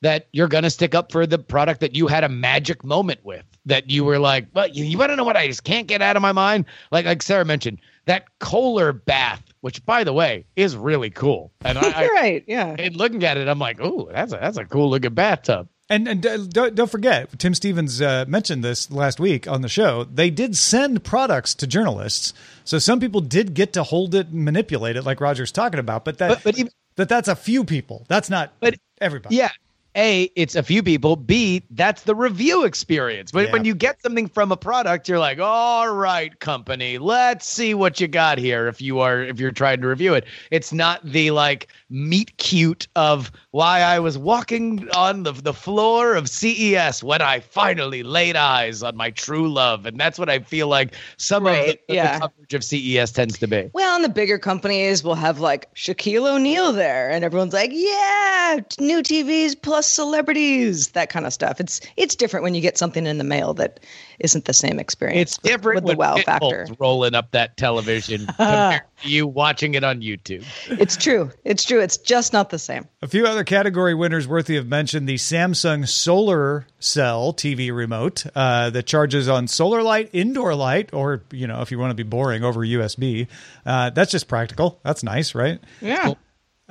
That 0.01 0.27
you're 0.31 0.47
gonna 0.47 0.69
stick 0.71 0.95
up 0.95 1.11
for 1.11 1.27
the 1.27 1.37
product 1.37 1.79
that 1.81 1.95
you 1.95 2.07
had 2.07 2.23
a 2.23 2.29
magic 2.29 2.83
moment 2.83 3.19
with. 3.23 3.45
That 3.65 3.91
you 3.91 4.03
were 4.03 4.17
like, 4.17 4.47
well, 4.55 4.67
you, 4.67 4.83
you 4.83 4.97
want 4.97 5.11
to 5.11 5.15
know 5.15 5.23
what 5.23 5.37
I 5.37 5.45
just 5.45 5.63
can't 5.63 5.85
get 5.85 6.01
out 6.01 6.15
of 6.15 6.23
my 6.23 6.31
mind? 6.31 6.65
Like 6.91 7.05
like 7.05 7.21
Sarah 7.21 7.45
mentioned, 7.45 7.79
that 8.05 8.25
Kohler 8.39 8.93
bath, 8.93 9.43
which 9.61 9.85
by 9.85 10.03
the 10.03 10.13
way 10.13 10.45
is 10.55 10.75
really 10.75 11.11
cool. 11.11 11.51
And 11.63 11.77
I, 11.77 12.07
right, 12.15 12.43
yeah. 12.47 12.75
And 12.79 12.95
looking 12.95 13.23
at 13.23 13.37
it, 13.37 13.47
I'm 13.47 13.59
like, 13.59 13.79
oh, 13.79 14.09
that's 14.11 14.33
a 14.33 14.37
that's 14.37 14.57
a 14.57 14.65
cool 14.65 14.89
looking 14.89 15.13
bathtub. 15.13 15.67
And, 15.91 16.07
and 16.07 16.25
uh, 16.25 16.37
don't, 16.47 16.73
don't 16.73 16.89
forget, 16.89 17.37
Tim 17.37 17.53
Stevens 17.53 18.01
uh, 18.01 18.23
mentioned 18.25 18.63
this 18.63 18.89
last 18.89 19.19
week 19.19 19.45
on 19.45 19.61
the 19.61 19.67
show. 19.67 20.05
They 20.05 20.29
did 20.29 20.55
send 20.55 21.03
products 21.03 21.53
to 21.55 21.67
journalists, 21.67 22.33
so 22.63 22.79
some 22.79 23.01
people 23.01 23.19
did 23.19 23.53
get 23.53 23.73
to 23.73 23.83
hold 23.83 24.15
it 24.15 24.29
and 24.29 24.45
manipulate 24.45 24.95
it, 24.95 25.01
like 25.03 25.19
Roger's 25.19 25.51
talking 25.51 25.81
about. 25.81 26.05
But 26.05 26.19
that, 26.19 26.29
but, 26.29 26.43
but 26.45 26.57
even, 26.57 26.71
that 26.95 27.09
that's 27.09 27.27
a 27.27 27.35
few 27.35 27.65
people. 27.65 28.05
That's 28.07 28.29
not 28.29 28.53
but, 28.61 28.75
everybody. 29.01 29.35
Yeah, 29.35 29.51
A, 29.95 30.23
it's 30.35 30.55
a 30.55 30.63
few 30.63 30.81
people. 30.81 31.15
B, 31.15 31.63
that's 31.71 32.03
the 32.03 32.15
review 32.15 32.63
experience. 32.63 33.31
But 33.31 33.47
Yeah. 33.47 33.51
when 33.51 33.65
you 33.65 33.75
get 33.75 34.01
something 34.01 34.27
from 34.27 34.51
a 34.51 34.57
product, 34.57 35.09
you're 35.09 35.19
like, 35.19 35.39
all 35.39 35.93
right, 35.93 36.37
company, 36.39 36.97
let's 36.97 37.45
see 37.45 37.73
what 37.73 37.99
you 37.99 38.07
got 38.07 38.37
here. 38.37 38.67
If 38.67 38.81
you 38.81 38.99
are, 38.99 39.21
if 39.21 39.39
you're 39.39 39.51
trying 39.51 39.81
to 39.81 39.87
review 39.87 40.13
it, 40.13 40.25
it's 40.49 40.71
not 40.71 41.03
the 41.03 41.31
like 41.31 41.67
meet 41.89 42.37
cute 42.37 42.87
of 42.95 43.31
why 43.51 43.81
I 43.81 43.99
was 43.99 44.17
walking 44.17 44.87
on 44.95 45.23
the, 45.23 45.33
the 45.33 45.53
floor 45.53 46.15
of 46.15 46.29
CES 46.29 47.03
when 47.03 47.21
I 47.21 47.41
finally 47.41 48.01
laid 48.03 48.37
eyes 48.37 48.81
on 48.83 48.95
my 48.95 49.11
true 49.11 49.51
love. 49.51 49.85
And 49.85 49.99
that's 49.99 50.17
what 50.17 50.29
I 50.29 50.39
feel 50.39 50.67
like 50.67 50.93
some 51.17 51.45
of 51.45 51.53
the, 51.53 51.59
Right, 51.59 51.79
the 51.89 51.95
coverage 52.19 52.53
of 52.53 52.63
CES 52.63 53.11
tends 53.11 53.37
to 53.39 53.47
be. 53.47 53.69
Well, 53.73 53.95
and 53.95 54.05
the 54.05 54.09
bigger 54.09 54.39
companies 54.39 55.03
will 55.03 55.15
have 55.15 55.39
like 55.41 55.73
Shaquille 55.75 56.33
O'Neal 56.33 56.71
there, 56.71 57.09
and 57.09 57.25
everyone's 57.25 57.53
like, 57.53 57.71
"Yeah, 57.73 58.59
new 58.79 59.01
TVs 59.03 59.61
plus 59.61 59.80
celebrities, 59.85 60.89
that 60.89 61.09
kind 61.09 61.25
of 61.25 61.33
stuff." 61.33 61.59
It's 61.59 61.81
it's 61.97 62.15
different 62.15 62.43
when 62.43 62.55
you 62.55 62.61
get 62.61 62.77
something 62.77 63.05
in 63.05 63.17
the 63.17 63.23
mail 63.23 63.53
that 63.55 63.79
isn't 64.19 64.45
the 64.45 64.53
same 64.53 64.79
experience. 64.79 65.33
It's 65.33 65.37
different 65.37 65.83
with 65.83 65.91
the 65.93 65.97
wow 65.97 66.15
Pitbull's 66.15 66.25
factor. 66.25 66.67
rolling 66.79 67.15
up 67.15 67.31
that 67.31 67.57
television 67.57 68.25
compared 68.37 68.83
to 69.03 69.09
you 69.09 69.27
watching 69.27 69.73
it 69.73 69.83
on 69.83 70.01
YouTube. 70.01 70.45
It's 70.69 70.95
true. 70.97 71.31
It's 71.43 71.63
true. 71.63 71.79
It's 71.79 71.97
just 71.97 72.33
not 72.33 72.49
the 72.49 72.59
same. 72.59 72.87
A 73.01 73.07
few 73.07 73.25
other 73.25 73.43
category 73.43 73.95
winners 73.95 74.27
worthy 74.27 74.57
of 74.57 74.67
mention: 74.67 75.05
the 75.05 75.15
Samsung 75.15 75.87
Solar 75.87 76.67
Cell 76.79 77.33
TV 77.33 77.73
remote 77.75 78.25
uh, 78.35 78.69
that 78.71 78.83
charges 78.85 79.27
on 79.27 79.47
solar 79.47 79.83
light, 79.83 80.09
indoor 80.13 80.55
light, 80.55 80.93
or 80.93 81.23
you 81.31 81.47
know, 81.47 81.61
if 81.61 81.71
you 81.71 81.79
want 81.79 81.91
to 81.91 81.95
be 81.95 82.03
boring, 82.03 82.43
over 82.43 82.61
USB. 82.61 83.27
Uh, 83.65 83.89
that's 83.89 84.11
just 84.11 84.27
practical. 84.27 84.79
That's 84.83 85.03
nice, 85.03 85.35
right? 85.35 85.59
Yeah. 85.81 86.13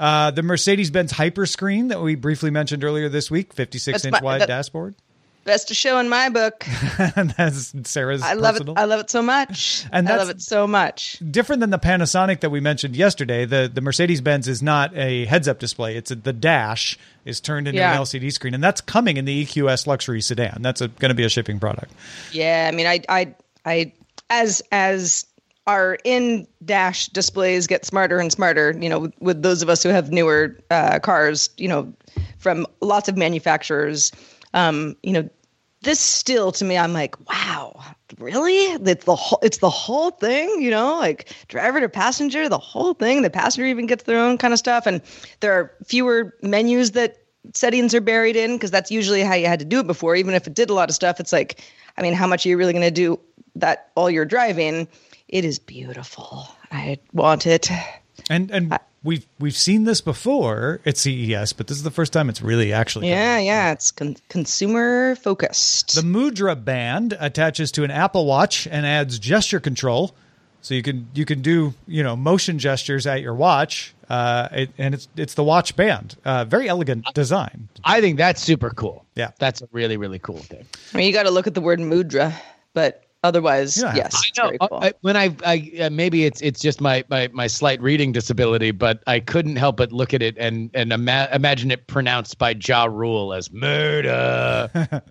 Uh, 0.01 0.31
the 0.31 0.43
Mercedes-Benz 0.43 1.13
Hyperscreen 1.13 1.91
that 1.91 2.01
we 2.01 2.15
briefly 2.15 2.51
mentioned 2.51 2.83
earlier 2.85 3.09
this 3.11 3.31
week, 3.31 3.53
56 3.53 4.03
That's 4.03 4.05
inch 4.17 4.23
wide 4.23 4.41
that- 4.41 4.49
dashboard. 4.49 4.95
Best 5.45 5.71
of 5.71 5.77
show 5.77 5.99
in 5.99 6.09
my 6.11 6.29
book. 6.29 6.65
that's 7.17 7.73
Sarah's. 7.85 8.21
I 8.21 8.35
love 8.35 8.57
personal. 8.57 8.75
it. 8.75 8.79
I 8.79 8.85
love 8.85 9.01
it 9.01 9.09
so 9.11 9.23
much. 9.23 9.87
And 9.93 10.07
I 10.07 10.17
love 10.19 10.29
it 10.29 10.43
so 10.43 10.67
much. 10.67 11.19
different 11.31 11.61
than 11.61 11.71
the 11.71 11.79
Panasonic 11.79 12.41
that 12.41 12.51
we 12.51 12.61
mentioned 12.61 12.95
yesterday. 12.95 13.47
The 13.47 13.71
the 13.73 13.81
Mercedes 13.81 14.21
Benz 14.21 14.49
is 14.49 14.63
not 14.63 14.95
a 14.95 15.25
heads 15.25 15.49
up 15.49 15.59
display. 15.59 15.97
It's 15.97 16.11
a, 16.11 16.15
the 16.15 16.35
dash 16.35 16.99
is 17.25 17.41
turned 17.41 17.69
into 17.69 17.79
Yeah. 17.81 17.95
an 17.95 18.01
LCD 18.03 18.31
screen, 18.33 18.53
and 18.53 18.63
that's 18.63 18.83
coming 18.83 19.17
in 19.17 19.25
the 19.25 19.45
EQS 19.47 19.87
luxury 19.87 20.21
sedan. 20.21 20.59
That's 20.61 20.81
going 20.83 21.09
to 21.09 21.15
be 21.15 21.25
a 21.25 21.31
shipping 21.31 21.59
product. 21.59 21.91
Yeah, 22.33 22.69
I 22.71 22.77
mean, 22.77 22.87
I, 22.87 23.01
I, 23.09 23.35
I, 23.65 23.93
as 24.29 24.63
as 24.71 25.25
our 25.71 25.99
in 26.03 26.49
dash 26.65 27.07
displays 27.09 27.69
get 27.69 27.85
smarter 27.85 28.19
and 28.19 28.33
smarter, 28.33 28.77
you 28.81 28.89
know, 28.89 28.99
with, 28.99 29.15
with 29.21 29.43
those 29.43 29.63
of 29.63 29.69
us 29.69 29.85
who 29.85 29.89
have 29.91 30.11
newer 30.11 30.59
uh, 30.71 30.99
cars, 30.99 31.49
you 31.59 31.69
know, 31.69 31.93
from 32.39 32.67
lots 32.81 33.09
of 33.09 33.17
manufacturers, 33.17 34.11
um, 34.53 34.97
you 35.05 35.13
know, 35.13 35.29
this 35.83 36.01
still 36.01 36.51
to 36.53 36.65
me, 36.65 36.77
I'm 36.77 36.93
like, 36.93 37.15
wow, 37.29 37.81
really? 38.19 38.57
It's 38.57 39.05
the 39.05 39.15
whole, 39.15 39.39
it's 39.43 39.59
the 39.59 39.71
whole 39.71 40.11
thing, 40.11 40.61
you 40.61 40.71
know, 40.71 40.99
like 40.99 41.33
driver 41.47 41.81
to 41.81 41.89
passenger, 41.89 42.49
the 42.49 42.59
whole 42.59 42.95
thing. 42.95 43.23
The 43.23 43.31
passenger 43.31 43.67
even 43.67 43.87
gets 43.87 44.03
their 44.03 44.19
own 44.19 44.39
kind 44.39 44.53
of 44.53 44.59
stuff, 44.59 44.87
and 44.87 45.01
there 45.39 45.53
are 45.53 45.73
fewer 45.87 46.35
menus 46.43 46.91
that 46.93 47.19
settings 47.55 47.95
are 47.95 48.01
buried 48.01 48.35
in 48.35 48.57
because 48.57 48.73
that's 48.73 48.91
usually 48.91 49.23
how 49.23 49.35
you 49.35 49.47
had 49.47 49.61
to 49.61 49.65
do 49.65 49.79
it 49.79 49.87
before. 49.87 50.17
Even 50.17 50.35
if 50.35 50.49
it 50.49 50.55
did 50.55 50.69
a 50.69 50.75
lot 50.75 50.89
of 50.91 50.97
stuff, 50.97 51.21
it's 51.21 51.33
like, 51.33 51.61
I 51.97 52.03
mean, 52.03 52.13
how 52.13 52.27
much 52.27 52.45
are 52.45 52.49
you 52.49 52.59
really 52.59 52.73
going 52.73 52.85
to 52.85 52.91
do 52.91 53.21
that 53.55 53.91
while 53.95 54.11
you're 54.11 54.27
driving? 54.27 54.89
It 55.31 55.45
is 55.45 55.61
beautiful. 55.61 56.49
I 56.73 56.99
want 57.13 57.47
it. 57.47 57.71
And 58.29 58.51
and 58.51 58.77
we've 59.05 59.27
we've 59.39 59.57
seen 59.57 59.85
this 59.85 60.01
before 60.01 60.81
at 60.85 60.97
CES, 60.97 61.53
but 61.53 61.69
this 61.69 61.77
is 61.77 61.85
the 61.85 61.91
first 61.93 62.13
time 62.13 62.29
it's 62.29 62.43
really 62.43 62.73
actually. 62.73 63.07
coming. 63.07 63.17
Yeah, 63.17 63.39
yeah. 63.39 63.73
It's 63.73 63.93
con- 63.93 64.17
consumer 64.29 65.15
focused. 65.15 65.95
The 65.95 66.03
Mudra 66.03 66.63
band 66.63 67.17
attaches 67.21 67.71
to 67.73 67.85
an 67.85 67.93
Apple 67.93 68.27
Watch 68.27 68.67
and 68.67 68.85
adds 68.85 69.21
gesture 69.21 69.61
control, 69.61 70.17
so 70.63 70.75
you 70.75 70.83
can 70.83 71.07
you 71.15 71.25
can 71.25 71.43
do 71.43 71.75
you 71.87 72.03
know 72.03 72.17
motion 72.17 72.59
gestures 72.59 73.07
at 73.07 73.23
your 73.23 73.35
watch. 73.37 73.95
Uh, 74.09 74.49
it, 74.51 74.71
and 74.79 74.95
it's 74.95 75.07
it's 75.17 75.35
the 75.35 75.45
watch 75.45 75.77
band. 75.77 76.17
Uh, 76.25 76.45
very 76.45 76.69
elegant 76.69 77.07
design. 77.15 77.69
I 77.85 78.01
think 78.01 78.19
that's 78.19 78.43
super 78.43 78.71
cool. 78.71 79.07
Yeah. 79.15 79.31
That's 79.39 79.63
a 79.63 79.69
really, 79.71 79.97
really 79.97 80.19
cool 80.19 80.39
thing. 80.39 80.67
I 80.93 80.97
mean, 80.97 81.07
you 81.07 81.13
got 81.13 81.23
to 81.23 81.31
look 81.31 81.47
at 81.47 81.55
the 81.55 81.61
word 81.61 81.79
mudra, 81.79 82.35
but 82.75 83.05
otherwise, 83.23 83.77
Yeah. 83.77 83.95
yes, 83.95 84.23
I 84.39 84.43
know. 84.51 84.59
cool. 84.69 84.79
I, 84.83 84.93
when 85.03 85.17
I, 85.17 85.35
I 85.45 85.73
uh, 85.83 85.91
maybe 85.91 86.25
it's 86.25 86.41
it's 86.41 86.61
just 86.61 86.81
my, 86.81 87.05
my 87.09 87.29
my 87.33 87.47
slight 87.47 87.81
reading 87.81 88.13
disability, 88.13 88.71
but 88.71 89.03
I 89.07 89.21
couldn't 89.21 89.57
help 89.57 89.77
but 89.77 89.93
look 89.93 90.15
at 90.15 90.23
it 90.23 90.37
and 90.39 90.71
and 90.75 90.93
ima- 90.93 91.29
imagine 91.33 91.71
it 91.71 91.87
pronounced 91.87 92.39
by 92.39 92.51
Ja 92.63 92.85
Rule 92.85 93.33
as 93.35 93.51
murder. 93.53 94.71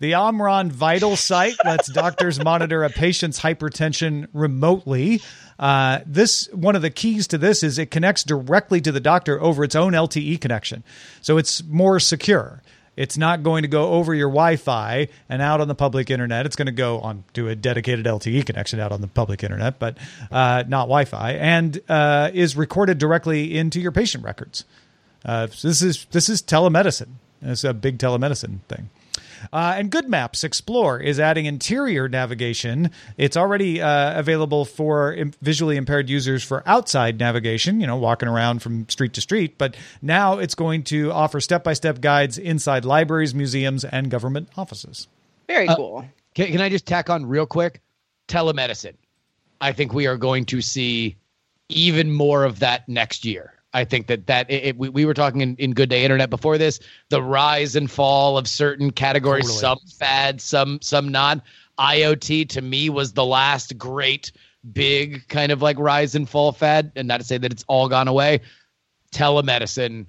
The 0.00 0.14
Omron 0.14 0.70
VitalSight 0.70 1.56
lets 1.64 1.88
doctors 1.92 2.42
monitor 2.42 2.84
a 2.84 2.90
patient's 2.90 3.40
hypertension 3.40 4.28
remotely. 4.32 5.20
Uh, 5.58 5.98
this 6.06 6.48
one 6.52 6.74
of 6.76 6.82
the 6.82 6.90
keys 6.90 7.26
to 7.28 7.38
this 7.38 7.62
is 7.62 7.78
it 7.78 7.90
connects 7.90 8.24
directly 8.24 8.80
to 8.80 8.92
the 8.92 9.00
doctor 9.00 9.40
over 9.42 9.62
its 9.64 9.74
own 9.74 9.92
LTE 9.92 10.40
connection, 10.40 10.82
so 11.20 11.36
it's 11.38 11.62
more 11.64 12.00
secure. 12.00 12.62
It's 13.00 13.16
not 13.16 13.42
going 13.42 13.62
to 13.62 13.68
go 13.68 13.92
over 13.92 14.14
your 14.14 14.28
Wi-Fi 14.28 15.08
and 15.30 15.40
out 15.40 15.62
on 15.62 15.68
the 15.68 15.74
public 15.74 16.10
internet. 16.10 16.44
It's 16.44 16.54
going 16.54 16.66
to 16.66 16.72
go 16.72 17.00
on 17.00 17.24
to 17.32 17.48
a 17.48 17.56
dedicated 17.56 18.04
LTE 18.04 18.44
connection 18.44 18.78
out 18.78 18.92
on 18.92 19.00
the 19.00 19.06
public 19.06 19.42
internet, 19.42 19.78
but 19.78 19.96
uh, 20.30 20.64
not 20.68 20.82
Wi-Fi, 20.82 21.32
and 21.32 21.80
uh, 21.88 22.30
is 22.34 22.58
recorded 22.58 22.98
directly 22.98 23.56
into 23.56 23.80
your 23.80 23.90
patient 23.90 24.22
records. 24.22 24.66
Uh, 25.24 25.46
so 25.46 25.68
this 25.68 25.80
is 25.80 26.04
this 26.10 26.28
is 26.28 26.42
telemedicine. 26.42 27.12
It's 27.40 27.64
a 27.64 27.72
big 27.72 27.96
telemedicine 27.96 28.60
thing. 28.68 28.90
Uh, 29.52 29.74
and 29.76 29.90
Good 29.90 30.08
Maps 30.08 30.44
Explore 30.44 31.00
is 31.00 31.18
adding 31.20 31.46
interior 31.46 32.08
navigation. 32.08 32.90
It's 33.16 33.36
already 33.36 33.80
uh, 33.80 34.18
available 34.18 34.64
for 34.64 35.12
im- 35.14 35.32
visually 35.42 35.76
impaired 35.76 36.08
users 36.10 36.42
for 36.42 36.62
outside 36.66 37.18
navigation, 37.18 37.80
you 37.80 37.86
know, 37.86 37.96
walking 37.96 38.28
around 38.28 38.62
from 38.62 38.88
street 38.88 39.12
to 39.14 39.20
street. 39.20 39.58
But 39.58 39.76
now 40.02 40.38
it's 40.38 40.54
going 40.54 40.82
to 40.84 41.10
offer 41.12 41.40
step 41.40 41.64
by 41.64 41.72
step 41.72 42.00
guides 42.00 42.38
inside 42.38 42.84
libraries, 42.84 43.34
museums, 43.34 43.84
and 43.84 44.10
government 44.10 44.48
offices. 44.56 45.08
very 45.48 45.68
Uh, 45.68 45.76
cool. 45.76 46.04
Can, 46.34 46.52
can 46.52 46.60
I 46.60 46.68
just 46.68 46.86
tack 46.86 47.10
on 47.10 47.26
real 47.26 47.46
quick? 47.46 47.80
Telemedicine. 48.28 48.94
I 49.60 49.72
think 49.72 49.92
we 49.92 50.06
are 50.06 50.16
going 50.16 50.44
to 50.46 50.60
see 50.60 51.16
even 51.68 52.10
more 52.12 52.44
of 52.44 52.60
that 52.60 52.88
next 52.88 53.24
year. 53.24 53.52
I 53.72 53.84
think 53.84 54.08
that 54.08 54.26
that 54.26 54.50
it, 54.50 54.64
it- 54.64 54.76
we, 54.76 54.88
we 54.88 55.04
were 55.04 55.14
talking 55.14 55.40
in, 55.42 55.56
in 55.56 55.72
Good 55.72 55.88
Day 55.88 56.02
Internet 56.04 56.28
before 56.30 56.58
this, 56.58 56.80
the 57.08 57.22
rise 57.22 57.76
and 57.76 57.90
fall 57.90 58.36
of 58.36 58.48
certain 58.48 58.90
categories, 58.90 59.44
Totally. 59.44 59.60
some 59.60 59.78
fad, 59.98 60.40
some 60.40 60.80
some 60.82 61.08
not. 61.10 61.42
IoT 61.78 62.48
to 62.50 62.60
me 62.60 62.90
was 62.90 63.12
the 63.12 63.24
last 63.24 63.78
great 63.78 64.32
big 64.72 65.26
kind 65.28 65.50
of 65.52 65.62
like 65.62 65.78
rise 65.78 66.14
and 66.14 66.28
fall 66.28 66.52
fad, 66.52 66.92
and 66.96 67.08
not 67.08 67.20
to 67.20 67.24
say 67.26 67.38
that 67.38 67.52
it's 67.52 67.64
all 67.68 67.88
gone 67.88 68.06
away. 68.08 68.40
Telemedicine, 69.12 70.06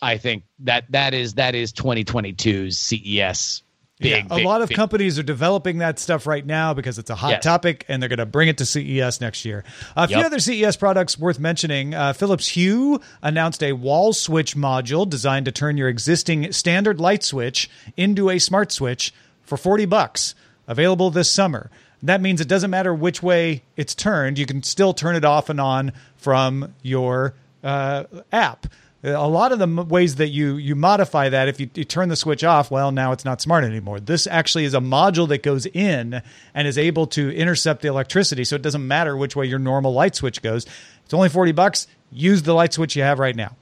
I 0.00 0.16
think 0.16 0.44
that 0.60 0.84
that 0.92 1.12
is 1.14 1.34
that 1.34 1.54
is 1.54 1.72
2022's 1.74 2.78
CES. 2.78 3.63
Big, 4.00 4.10
Yeah, 4.10 4.26
a 4.28 4.36
big, 4.38 4.44
lot 4.44 4.60
of 4.60 4.68
big 4.70 4.76
companies 4.76 5.20
are 5.20 5.22
developing 5.22 5.78
that 5.78 6.00
stuff 6.00 6.26
right 6.26 6.44
now 6.44 6.74
because 6.74 6.98
it's 6.98 7.10
a 7.10 7.14
hot 7.14 7.30
Yes. 7.30 7.44
topic 7.44 7.84
and 7.88 8.02
they're 8.02 8.08
going 8.08 8.18
to 8.18 8.26
bring 8.26 8.48
it 8.48 8.58
to 8.58 8.66
CES 8.66 9.20
next 9.20 9.44
year. 9.44 9.62
A 9.94 10.08
few 10.08 10.16
Yep. 10.16 10.26
other 10.26 10.38
CES 10.40 10.76
products 10.76 11.16
worth 11.16 11.38
mentioning. 11.38 11.94
Uh, 11.94 12.12
Philips 12.12 12.48
Hue 12.48 13.00
announced 13.22 13.62
a 13.62 13.72
wall 13.72 14.12
switch 14.12 14.56
module 14.56 15.08
designed 15.08 15.46
to 15.46 15.52
turn 15.52 15.76
your 15.76 15.88
existing 15.88 16.50
standard 16.52 16.98
light 16.98 17.22
switch 17.22 17.70
into 17.96 18.30
a 18.30 18.40
smart 18.40 18.72
switch 18.72 19.12
for 19.44 19.56
40 19.56 19.84
bucks, 19.84 20.34
available 20.66 21.10
this 21.10 21.30
summer. 21.30 21.70
That 22.02 22.20
means 22.20 22.40
it 22.40 22.48
doesn't 22.48 22.70
matter 22.70 22.92
which 22.92 23.22
way 23.22 23.62
it's 23.76 23.94
turned, 23.94 24.38
you 24.38 24.44
can 24.46 24.62
still 24.64 24.92
turn 24.92 25.14
it 25.14 25.24
off 25.24 25.48
and 25.48 25.60
on 25.60 25.92
from 26.16 26.74
your 26.82 27.34
uh, 27.62 28.04
app. 28.32 28.66
A 29.06 29.28
lot 29.28 29.52
of 29.52 29.58
the 29.58 29.66
ways 29.66 30.14
that 30.14 30.28
you 30.28 30.56
you 30.56 30.74
modify 30.74 31.28
that, 31.28 31.46
if 31.46 31.60
you, 31.60 31.68
you 31.74 31.84
turn 31.84 32.08
the 32.08 32.16
switch 32.16 32.42
off, 32.42 32.70
well, 32.70 32.90
now 32.90 33.12
it's 33.12 33.24
not 33.24 33.42
smart 33.42 33.62
anymore. 33.62 34.00
This 34.00 34.26
actually 34.26 34.64
is 34.64 34.72
a 34.72 34.80
module 34.80 35.28
that 35.28 35.42
goes 35.42 35.66
in 35.66 36.22
and 36.54 36.66
is 36.66 36.78
able 36.78 37.06
to 37.08 37.30
intercept 37.36 37.82
the 37.82 37.88
electricity, 37.88 38.44
so 38.44 38.56
it 38.56 38.62
doesn't 38.62 38.88
matter 38.88 39.14
which 39.14 39.36
way 39.36 39.44
your 39.44 39.58
normal 39.58 39.92
light 39.92 40.16
switch 40.16 40.40
goes. 40.40 40.64
It's 41.04 41.12
only 41.12 41.28
forty 41.28 41.52
bucks. 41.52 41.86
Use 42.10 42.44
the 42.44 42.54
light 42.54 42.72
switch 42.72 42.96
you 42.96 43.02
have 43.02 43.18
right 43.18 43.36
now. 43.36 43.56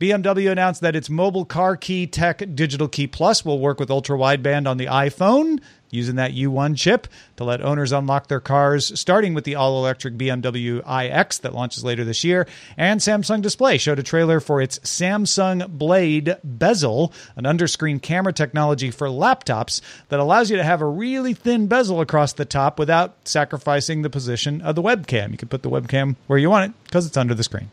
BMW 0.00 0.50
announced 0.50 0.80
that 0.80 0.96
its 0.96 1.10
mobile 1.10 1.44
car 1.44 1.76
key 1.76 2.06
tech 2.06 2.42
Digital 2.54 2.88
Key 2.88 3.06
Plus 3.06 3.44
will 3.44 3.58
work 3.58 3.78
with 3.78 3.90
ultra 3.90 4.16
wideband 4.16 4.68
on 4.68 4.76
the 4.76 4.86
iPhone 4.86 5.60
using 5.94 6.16
that 6.16 6.32
U1 6.32 6.76
chip 6.76 7.06
to 7.36 7.44
let 7.44 7.62
owners 7.62 7.92
unlock 7.92 8.26
their 8.26 8.40
cars, 8.40 8.98
starting 8.98 9.32
with 9.32 9.44
the 9.44 9.54
all 9.54 9.78
electric 9.78 10.14
BMW 10.14 10.80
iX 10.80 11.38
that 11.38 11.54
launches 11.54 11.84
later 11.84 12.04
this 12.04 12.24
year. 12.24 12.46
And 12.76 13.00
Samsung 13.00 13.40
Display 13.40 13.78
showed 13.78 13.98
a 13.98 14.02
trailer 14.02 14.40
for 14.40 14.60
its 14.60 14.80
Samsung 14.80 15.68
Blade 15.68 16.36
Bezel, 16.42 17.12
an 17.36 17.44
underscreen 17.44 18.02
camera 18.02 18.32
technology 18.32 18.90
for 18.90 19.08
laptops 19.08 19.80
that 20.08 20.20
allows 20.20 20.50
you 20.50 20.56
to 20.56 20.64
have 20.64 20.82
a 20.82 20.86
really 20.86 21.32
thin 21.32 21.68
bezel 21.68 22.00
across 22.00 22.32
the 22.32 22.44
top 22.44 22.78
without 22.78 23.14
sacrificing 23.24 24.02
the 24.02 24.10
position 24.10 24.60
of 24.60 24.74
the 24.74 24.82
webcam. 24.82 25.30
You 25.30 25.38
can 25.38 25.48
put 25.48 25.62
the 25.62 25.70
webcam 25.70 26.16
where 26.26 26.38
you 26.38 26.50
want 26.50 26.70
it 26.70 26.84
because 26.84 27.06
it's 27.06 27.16
under 27.16 27.34
the 27.34 27.44
screen. 27.44 27.70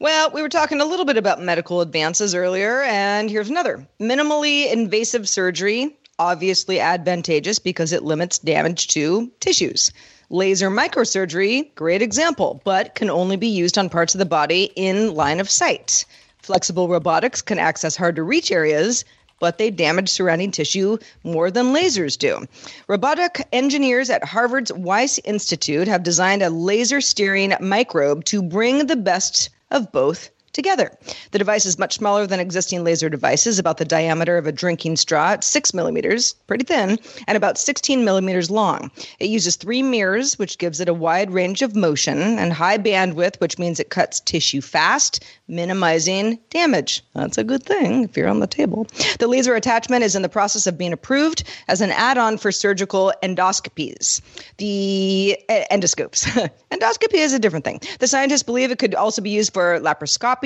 Well, 0.00 0.30
we 0.32 0.42
were 0.42 0.48
talking 0.48 0.80
a 0.80 0.84
little 0.84 1.04
bit 1.04 1.16
about 1.16 1.40
medical 1.40 1.80
advances 1.80 2.34
earlier, 2.34 2.82
and 2.82 3.30
here's 3.30 3.48
another 3.48 3.86
minimally 4.00 4.70
invasive 4.70 5.28
surgery, 5.28 5.96
obviously 6.18 6.80
advantageous 6.80 7.60
because 7.60 7.92
it 7.92 8.02
limits 8.02 8.40
damage 8.40 8.88
to 8.88 9.30
tissues. 9.38 9.92
Laser 10.30 10.68
microsurgery, 10.68 11.72
great 11.76 12.02
example, 12.02 12.60
but 12.64 12.96
can 12.96 13.08
only 13.08 13.36
be 13.36 13.46
used 13.46 13.78
on 13.78 13.88
parts 13.88 14.16
of 14.16 14.18
the 14.18 14.26
body 14.26 14.64
in 14.74 15.14
line 15.14 15.38
of 15.38 15.48
sight. 15.48 16.04
Flexible 16.42 16.88
robotics 16.88 17.40
can 17.40 17.60
access 17.60 17.94
hard 17.94 18.16
to 18.16 18.24
reach 18.24 18.50
areas, 18.50 19.04
but 19.38 19.58
they 19.58 19.70
damage 19.70 20.08
surrounding 20.08 20.50
tissue 20.50 20.98
more 21.22 21.52
than 21.52 21.72
lasers 21.72 22.18
do. 22.18 22.44
Robotic 22.88 23.46
engineers 23.52 24.10
at 24.10 24.24
Harvard's 24.24 24.72
Wyss 24.72 25.20
Institute 25.24 25.86
have 25.86 26.02
designed 26.02 26.42
a 26.42 26.50
laser 26.50 27.00
steering 27.00 27.50
microrobot 27.50 28.24
to 28.24 28.42
bring 28.42 28.86
the 28.86 28.96
best 28.96 29.50
of 29.74 29.92
both 29.92 30.30
together. 30.54 30.96
The 31.32 31.38
device 31.38 31.66
is 31.66 31.78
much 31.78 31.94
smaller 31.94 32.26
than 32.26 32.40
existing 32.40 32.84
laser 32.84 33.10
devices, 33.10 33.58
about 33.58 33.76
the 33.76 33.84
diameter 33.84 34.38
of 34.38 34.46
a 34.46 34.52
drinking 34.52 34.96
straw 34.96 35.32
at 35.32 35.44
6 35.44 35.74
millimeters, 35.74 36.32
pretty 36.46 36.64
thin, 36.64 36.98
and 37.26 37.36
about 37.36 37.58
16 37.58 38.04
millimeters 38.04 38.50
long. 38.50 38.90
It 39.18 39.28
uses 39.28 39.56
three 39.56 39.82
mirrors, 39.82 40.38
which 40.38 40.58
gives 40.58 40.80
it 40.80 40.88
a 40.88 40.94
wide 40.94 41.30
range 41.30 41.60
of 41.60 41.76
motion, 41.76 42.38
and 42.38 42.52
high 42.52 42.78
bandwidth, 42.78 43.40
which 43.40 43.58
means 43.58 43.80
it 43.80 43.90
cuts 43.90 44.20
tissue 44.20 44.60
fast, 44.60 45.24
minimizing 45.48 46.38
damage. 46.50 47.02
That's 47.14 47.36
a 47.38 47.44
good 47.44 47.64
thing 47.64 48.04
if 48.04 48.16
you're 48.16 48.28
on 48.28 48.40
the 48.40 48.46
table. 48.46 48.86
The 49.18 49.28
laser 49.28 49.54
attachment 49.54 50.04
is 50.04 50.16
in 50.16 50.22
the 50.22 50.28
process 50.28 50.66
of 50.66 50.78
being 50.78 50.92
approved 50.92 51.44
as 51.68 51.80
an 51.80 51.90
add 51.90 52.16
on 52.16 52.38
for 52.38 52.52
surgical 52.52 53.12
endoscopies. 53.22 54.20
The 54.58 55.38
endoscopes. 55.48 56.24
Endoscopy 56.70 57.14
is 57.14 57.32
a 57.32 57.38
different 57.38 57.64
thing. 57.64 57.80
The 57.98 58.06
scientists 58.06 58.42
believe 58.42 58.70
it 58.70 58.78
could 58.78 58.94
also 58.94 59.22
be 59.22 59.30
used 59.30 59.52
for 59.52 59.78
laparoscopy 59.80 60.43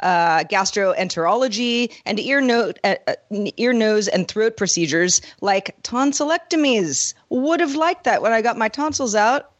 uh, 0.00 0.44
gastroenterology, 0.44 1.92
and 2.06 2.18
ear, 2.20 2.40
no- 2.40 2.72
uh, 2.84 2.94
uh, 3.06 3.14
ear, 3.56 3.72
nose, 3.72 4.08
and 4.08 4.28
throat 4.28 4.56
procedures 4.56 5.20
like 5.40 5.76
tonsillectomies. 5.82 7.14
Would 7.30 7.60
have 7.60 7.74
liked 7.74 8.04
that 8.04 8.22
when 8.22 8.32
I 8.32 8.42
got 8.42 8.56
my 8.56 8.68
tonsils 8.68 9.14
out. 9.14 9.50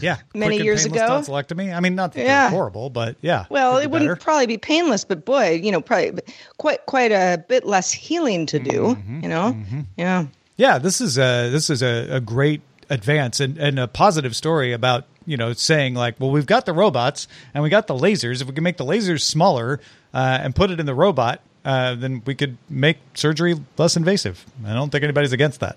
Yeah, 0.00 0.18
Many 0.34 0.58
years 0.62 0.84
ago. 0.84 1.00
Tonsillectomy. 1.00 1.74
I 1.74 1.80
mean, 1.80 1.94
not 1.94 2.14
Yeah. 2.14 2.50
horrible, 2.50 2.90
but 2.90 3.16
yeah. 3.22 3.46
Well, 3.48 3.78
it 3.78 3.90
wouldn't 3.90 4.10
better. 4.10 4.20
probably 4.20 4.46
be 4.46 4.58
painless, 4.58 5.04
but 5.04 5.24
boy, 5.24 5.58
you 5.62 5.72
know, 5.72 5.80
probably 5.80 6.20
quite 6.58 6.84
quite 6.86 7.12
a 7.12 7.42
bit 7.48 7.64
less 7.64 7.90
healing 7.90 8.44
to 8.46 8.58
do. 8.58 8.94
Mm-hmm, 8.94 9.20
You 9.22 9.28
know, 9.28 9.56
yeah. 9.96 10.26
Yeah, 10.56 10.78
this 10.78 11.00
is 11.00 11.16
a 11.18 11.48
this 11.50 11.70
is 11.70 11.82
a, 11.82 12.16
a 12.16 12.20
great 12.20 12.60
advance 12.90 13.40
and, 13.40 13.56
and 13.58 13.78
a 13.78 13.88
positive 13.88 14.36
story 14.36 14.72
about 14.72 15.06
you 15.26 15.36
know 15.36 15.52
saying 15.52 15.94
like, 15.94 16.18
well, 16.18 16.30
we've 16.30 16.46
got 16.46 16.66
the 16.66 16.72
robots 16.72 17.28
and 17.52 17.62
we 17.62 17.70
got 17.70 17.86
the 17.86 17.94
lasers. 17.94 18.40
If 18.40 18.48
we 18.48 18.54
can 18.54 18.64
make 18.64 18.76
the 18.76 18.84
lasers 18.84 19.22
smaller 19.22 19.80
uh, 20.12 20.38
and 20.42 20.54
put 20.54 20.70
it 20.70 20.80
in 20.80 20.86
the 20.86 20.94
robot, 20.94 21.40
uh, 21.64 21.94
then 21.94 22.22
we 22.26 22.34
could 22.34 22.56
make 22.68 22.98
surgery 23.14 23.54
less 23.78 23.96
invasive. 23.96 24.44
I 24.66 24.74
don't 24.74 24.90
think 24.90 25.04
anybody's 25.04 25.32
against 25.32 25.60
that. 25.60 25.76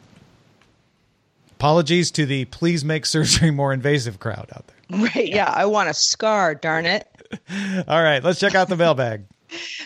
Apologies 1.51 2.11
to 2.11 2.25
the 2.25 2.45
please 2.45 2.85
make 2.85 3.05
surgery 3.15 3.51
more 3.51 3.73
invasive 3.73 4.19
crowd 4.19 4.49
out 4.55 4.65
there. 4.67 4.99
Right. 4.99 5.27
Yeah. 5.27 5.51
I 5.53 5.65
want 5.65 5.89
a 5.89 5.93
scar. 5.93 6.55
Darn 6.55 6.85
it. 6.85 7.07
All 7.87 8.01
right, 8.01 8.23
let's 8.23 8.39
check 8.39 8.55
out 8.55 8.69
the 8.69 8.77
mailbag. 8.77 9.23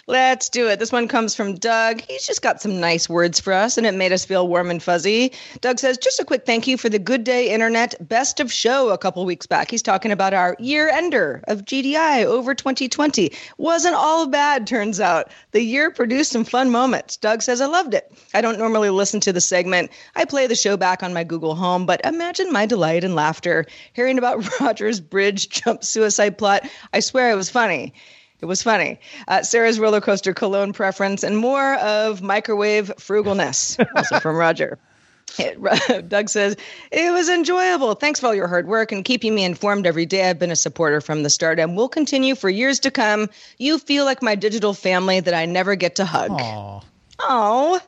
Let's 0.07 0.49
do 0.49 0.67
it. 0.67 0.79
This 0.79 0.91
one 0.91 1.07
comes 1.07 1.35
from 1.35 1.55
Doug. 1.55 2.01
He's 2.01 2.25
just 2.25 2.41
got 2.41 2.61
some 2.61 2.79
nice 2.79 3.07
words 3.07 3.39
for 3.39 3.53
us, 3.53 3.77
and 3.77 3.85
it 3.85 3.93
made 3.93 4.11
us 4.11 4.25
feel 4.25 4.47
warm 4.47 4.71
and 4.71 4.81
fuzzy. 4.81 5.31
Doug 5.61 5.79
says, 5.79 5.97
Just 5.97 6.19
a 6.19 6.25
quick 6.25 6.45
thank 6.45 6.67
you 6.67 6.77
for 6.77 6.89
the 6.89 6.99
Good 6.99 7.23
Day 7.23 7.49
Internet 7.49 7.95
Best 8.07 8.39
of 8.39 8.51
Show 8.51 8.89
a 8.89 8.97
couple 8.97 9.23
weeks 9.25 9.45
back. 9.45 9.69
He's 9.69 9.81
talking 9.81 10.11
about 10.11 10.33
our 10.33 10.55
year 10.59 10.89
ender 10.89 11.43
of 11.47 11.65
GDI 11.65 12.25
over 12.25 12.55
2020. 12.55 13.31
Wasn't 13.57 13.95
all 13.95 14.27
bad, 14.27 14.65
turns 14.65 14.99
out. 14.99 15.31
The 15.51 15.61
year 15.61 15.91
produced 15.91 16.31
some 16.31 16.43
fun 16.45 16.71
moments. 16.71 17.17
Doug 17.17 17.41
says, 17.41 17.61
I 17.61 17.67
loved 17.67 17.93
it. 17.93 18.11
I 18.33 18.41
don't 18.41 18.57
normally 18.57 18.89
listen 18.89 19.19
to 19.21 19.33
the 19.33 19.41
segment. 19.41 19.91
I 20.15 20.25
play 20.25 20.47
the 20.47 20.55
show 20.55 20.75
back 20.75 21.03
on 21.03 21.13
my 21.13 21.23
Google 21.23 21.55
Home, 21.55 21.85
but 21.85 22.01
imagine 22.03 22.51
my 22.51 22.65
delight 22.65 23.03
and 23.03 23.15
laughter 23.15 23.65
hearing 23.93 24.17
about 24.17 24.59
Roger's 24.59 24.99
bridge 24.99 25.49
jump 25.49 25.83
suicide 25.83 26.37
plot. 26.37 26.67
I 26.93 26.99
swear 26.99 27.31
it 27.31 27.35
was 27.35 27.49
funny. 27.49 27.93
It 28.41 28.45
was 28.45 28.63
funny. 28.63 28.99
Uh, 29.27 29.43
Sarah's 29.43 29.79
roller 29.79 30.01
coaster 30.01 30.33
cologne 30.33 30.73
preference 30.73 31.23
and 31.23 31.37
more 31.37 31.75
of 31.75 32.21
microwave 32.21 32.91
frugalness. 32.97 33.83
also 33.95 34.19
from 34.19 34.35
Roger. 34.35 34.79
It- 35.37 36.09
Doug 36.09 36.27
says, 36.29 36.55
It 36.91 37.11
was 37.13 37.29
enjoyable. 37.29 37.93
Thanks 37.93 38.19
for 38.19 38.27
all 38.27 38.35
your 38.35 38.47
hard 38.47 38.67
work 38.67 38.91
and 38.91 39.05
keeping 39.05 39.35
me 39.35 39.43
informed 39.43 39.85
every 39.85 40.05
day. 40.05 40.29
I've 40.29 40.39
been 40.39 40.51
a 40.51 40.55
supporter 40.55 41.01
from 41.01 41.23
the 41.23 41.29
start 41.29 41.59
and 41.59 41.77
will 41.77 41.87
continue 41.87 42.35
for 42.35 42.49
years 42.49 42.79
to 42.81 42.91
come. 42.91 43.29
You 43.59 43.77
feel 43.77 44.05
like 44.05 44.21
my 44.23 44.35
digital 44.35 44.73
family 44.73 45.19
that 45.19 45.33
I 45.33 45.45
never 45.45 45.75
get 45.75 45.95
to 45.97 46.05
hug. 46.05 46.31
Aw. 46.31 46.81
Oh, 47.19 47.79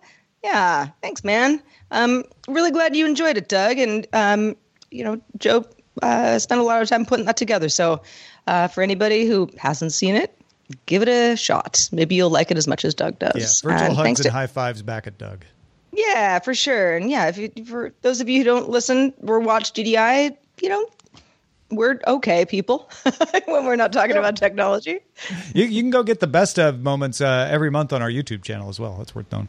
yeah. 0.44 0.90
Thanks, 1.02 1.24
man. 1.24 1.62
I'm 1.90 2.24
really 2.48 2.72
glad 2.72 2.96
you 2.96 3.06
enjoyed 3.08 3.38
it, 3.38 3.50
Doug. 3.50 3.78
And, 3.80 4.08
um, 4.14 4.56
you 4.92 5.04
know, 5.04 5.20
Joe 5.38 5.66
uh, 6.02 6.38
spent 6.40 6.62
a 6.62 6.64
lot 6.64 6.82
of 6.82 6.90
time 6.90 7.06
putting 7.06 7.26
that 7.26 7.38
together. 7.38 7.70
So, 7.70 8.04
uh, 8.46 8.68
for 8.68 8.82
anybody 8.84 9.26
who 9.26 9.50
hasn't 9.58 9.94
seen 9.94 10.16
it, 10.16 10.38
give 10.86 11.02
it 11.02 11.08
a 11.10 11.36
shot. 11.36 11.88
Maybe 11.92 12.16
you'll 12.16 12.30
like 12.30 12.52
it 12.52 12.58
as 12.58 12.68
much 12.68 12.86
as 12.86 12.94
Doug 12.94 13.20
does. 13.20 13.64
Yeah, 13.64 13.70
virtual 13.72 13.88
And 13.88 13.96
hugs 13.96 14.06
thanks 14.06 14.20
and 14.22 14.26
to- 14.26 14.32
high 14.32 14.48
fives 14.48 14.82
back 14.82 15.08
at 15.08 15.18
Doug. 15.18 15.46
yeah, 15.92 16.40
for 16.40 16.54
sure. 16.54 16.96
And 16.98 17.10
yeah, 17.10 17.28
if 17.28 17.38
you, 17.38 17.52
for 17.66 17.94
those 18.02 18.22
of 18.22 18.30
you 18.30 18.40
who 18.40 18.44
don't 18.46 18.70
listen 18.70 19.14
or 19.22 19.40
watch 19.40 19.74
GDI, 19.74 20.36
you 20.62 20.70
know, 20.70 20.86
we're 21.72 22.00
okay 22.06 22.46
people 22.46 22.90
when 23.46 23.66
we're 23.66 23.76
not 23.76 23.92
talking 23.94 24.16
about 24.16 24.36
technology. 24.36 25.00
You, 25.56 25.66
you 25.66 25.82
can 25.82 25.90
go 25.90 26.04
get 26.04 26.20
the 26.20 26.28
best 26.28 26.60
of 26.60 26.80
moments 26.82 27.20
uh, 27.22 27.48
every 27.50 27.72
month 27.72 27.92
on 27.94 28.02
our 28.02 28.10
YouTube 28.10 28.44
channel 28.44 28.70
as 28.70 28.80
well. 28.80 28.96
That's 28.98 29.16
worth 29.16 29.32
knowing. 29.32 29.48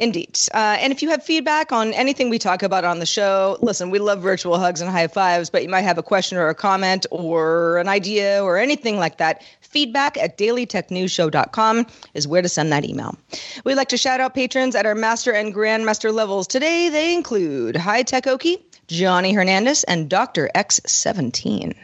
Indeed. 0.00 0.38
Uh, 0.54 0.76
and 0.78 0.92
if 0.92 1.02
you 1.02 1.10
have 1.10 1.24
feedback 1.24 1.72
on 1.72 1.92
anything 1.92 2.30
we 2.30 2.38
talk 2.38 2.62
about 2.62 2.84
on 2.84 3.00
the 3.00 3.06
show, 3.06 3.58
listen, 3.60 3.90
we 3.90 3.98
love 3.98 4.20
virtual 4.20 4.56
hugs 4.56 4.80
and 4.80 4.88
high 4.88 5.08
fives, 5.08 5.50
but 5.50 5.64
you 5.64 5.68
might 5.68 5.82
have 5.82 5.98
a 5.98 6.04
question 6.04 6.38
or 6.38 6.48
a 6.48 6.54
comment 6.54 7.04
or 7.10 7.78
an 7.78 7.88
idea 7.88 8.42
or 8.42 8.58
anything 8.58 8.98
like 8.98 9.18
that. 9.18 9.42
Feedback 9.60 10.16
at 10.16 10.38
dailytechnewsshow.com 10.38 11.86
is 12.14 12.28
where 12.28 12.42
to 12.42 12.48
send 12.48 12.72
that 12.72 12.84
email. 12.84 13.18
We'd 13.64 13.74
like 13.74 13.88
to 13.88 13.96
shout 13.96 14.20
out 14.20 14.34
patrons 14.34 14.76
at 14.76 14.86
our 14.86 14.94
master 14.94 15.32
and 15.32 15.52
grandmaster 15.52 16.14
levels. 16.14 16.46
Today, 16.46 16.88
they 16.90 17.12
include 17.12 17.74
High 17.74 18.04
Tech 18.04 18.24
Okie, 18.24 18.62
Johnny 18.86 19.32
Hernandez, 19.32 19.82
and 19.84 20.08
Dr. 20.08 20.48
X17. 20.54 21.74